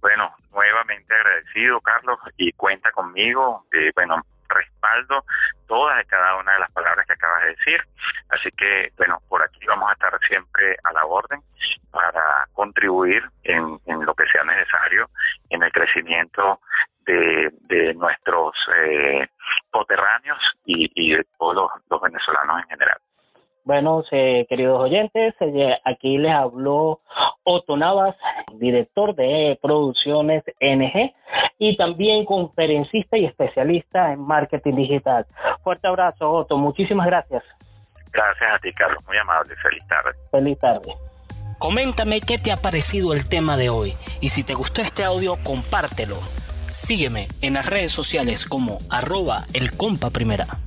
Bueno, 0.00 0.30
nuevamente 0.52 1.12
agradecido, 1.12 1.80
Carlos, 1.80 2.18
y 2.36 2.52
cuenta 2.52 2.92
conmigo. 2.92 3.64
Eh, 3.72 3.90
bueno, 3.94 4.22
respaldo 4.48 5.24
todas 5.66 6.02
y 6.02 6.06
cada 6.06 6.36
una 6.36 6.52
de 6.52 6.60
las 6.60 6.72
palabras 6.72 7.04
que 7.06 7.12
acabas 7.12 7.42
de 7.42 7.48
decir. 7.50 7.80
Así 8.30 8.50
que, 8.56 8.92
bueno, 8.96 9.18
por 9.28 9.42
aquí 9.42 9.60
vamos 9.66 9.90
a 9.90 9.92
estar 9.94 10.18
siempre 10.28 10.76
a 10.84 10.92
la 10.92 11.04
orden 11.04 11.40
para 11.90 12.46
contribuir 12.52 13.22
en 13.42 13.78
lo 13.86 14.14
que 14.14 14.26
sea 14.26 14.44
necesario 14.44 15.10
en 15.50 15.62
el 15.62 15.72
crecimiento 15.72 16.60
de, 17.12 17.50
de 17.62 17.94
nuestros 17.94 18.52
eh, 18.76 19.26
poterráneos 19.70 20.38
y, 20.64 20.90
y, 20.94 21.16
de 21.16 21.24
todos 21.38 21.70
los, 21.88 22.00
venezolanos 22.00 22.62
en 22.62 22.68
general. 22.68 22.98
Bueno, 23.64 24.02
queridos 24.10 24.80
oyentes, 24.80 25.34
eh, 25.40 25.76
aquí 25.84 26.16
les 26.16 26.32
habló 26.32 27.00
Otto 27.44 27.76
Navas, 27.76 28.16
director 28.54 29.14
de 29.14 29.58
Producciones 29.60 30.42
NG 30.60 31.12
y 31.58 31.76
también 31.76 32.24
conferencista 32.24 33.18
y 33.18 33.26
especialista 33.26 34.12
en 34.12 34.20
marketing 34.20 34.74
digital. 34.74 35.26
Fuerte 35.62 35.86
abrazo, 35.86 36.30
Otto. 36.30 36.56
Muchísimas 36.56 37.06
gracias. 37.06 37.42
Gracias 38.10 38.54
a 38.54 38.58
ti, 38.58 38.72
Carlos. 38.72 39.04
Muy 39.06 39.18
amable. 39.18 39.54
Feliz 39.56 39.86
tarde. 39.86 40.10
Feliz 40.30 40.58
tarde. 40.58 40.94
Coméntame 41.58 42.20
qué 42.20 42.38
te 42.38 42.52
ha 42.52 42.56
parecido 42.56 43.12
el 43.12 43.28
tema 43.28 43.56
de 43.56 43.68
hoy 43.68 43.92
y 44.20 44.28
si 44.28 44.44
te 44.44 44.54
gustó 44.54 44.80
este 44.80 45.04
audio, 45.04 45.36
compártelo. 45.44 46.16
Sígueme 46.70 47.28
en 47.40 47.54
las 47.54 47.66
redes 47.66 47.92
sociales 47.92 48.44
como 48.44 48.78
arroba 48.90 49.46
el 49.52 49.72
compa 49.72 50.10
primera. 50.10 50.58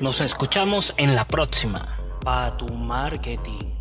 Nos 0.00 0.20
escuchamos 0.20 0.94
en 0.96 1.14
la 1.14 1.26
próxima. 1.26 1.96
Pa 2.24 2.56
tu 2.56 2.68
marketing. 2.68 3.79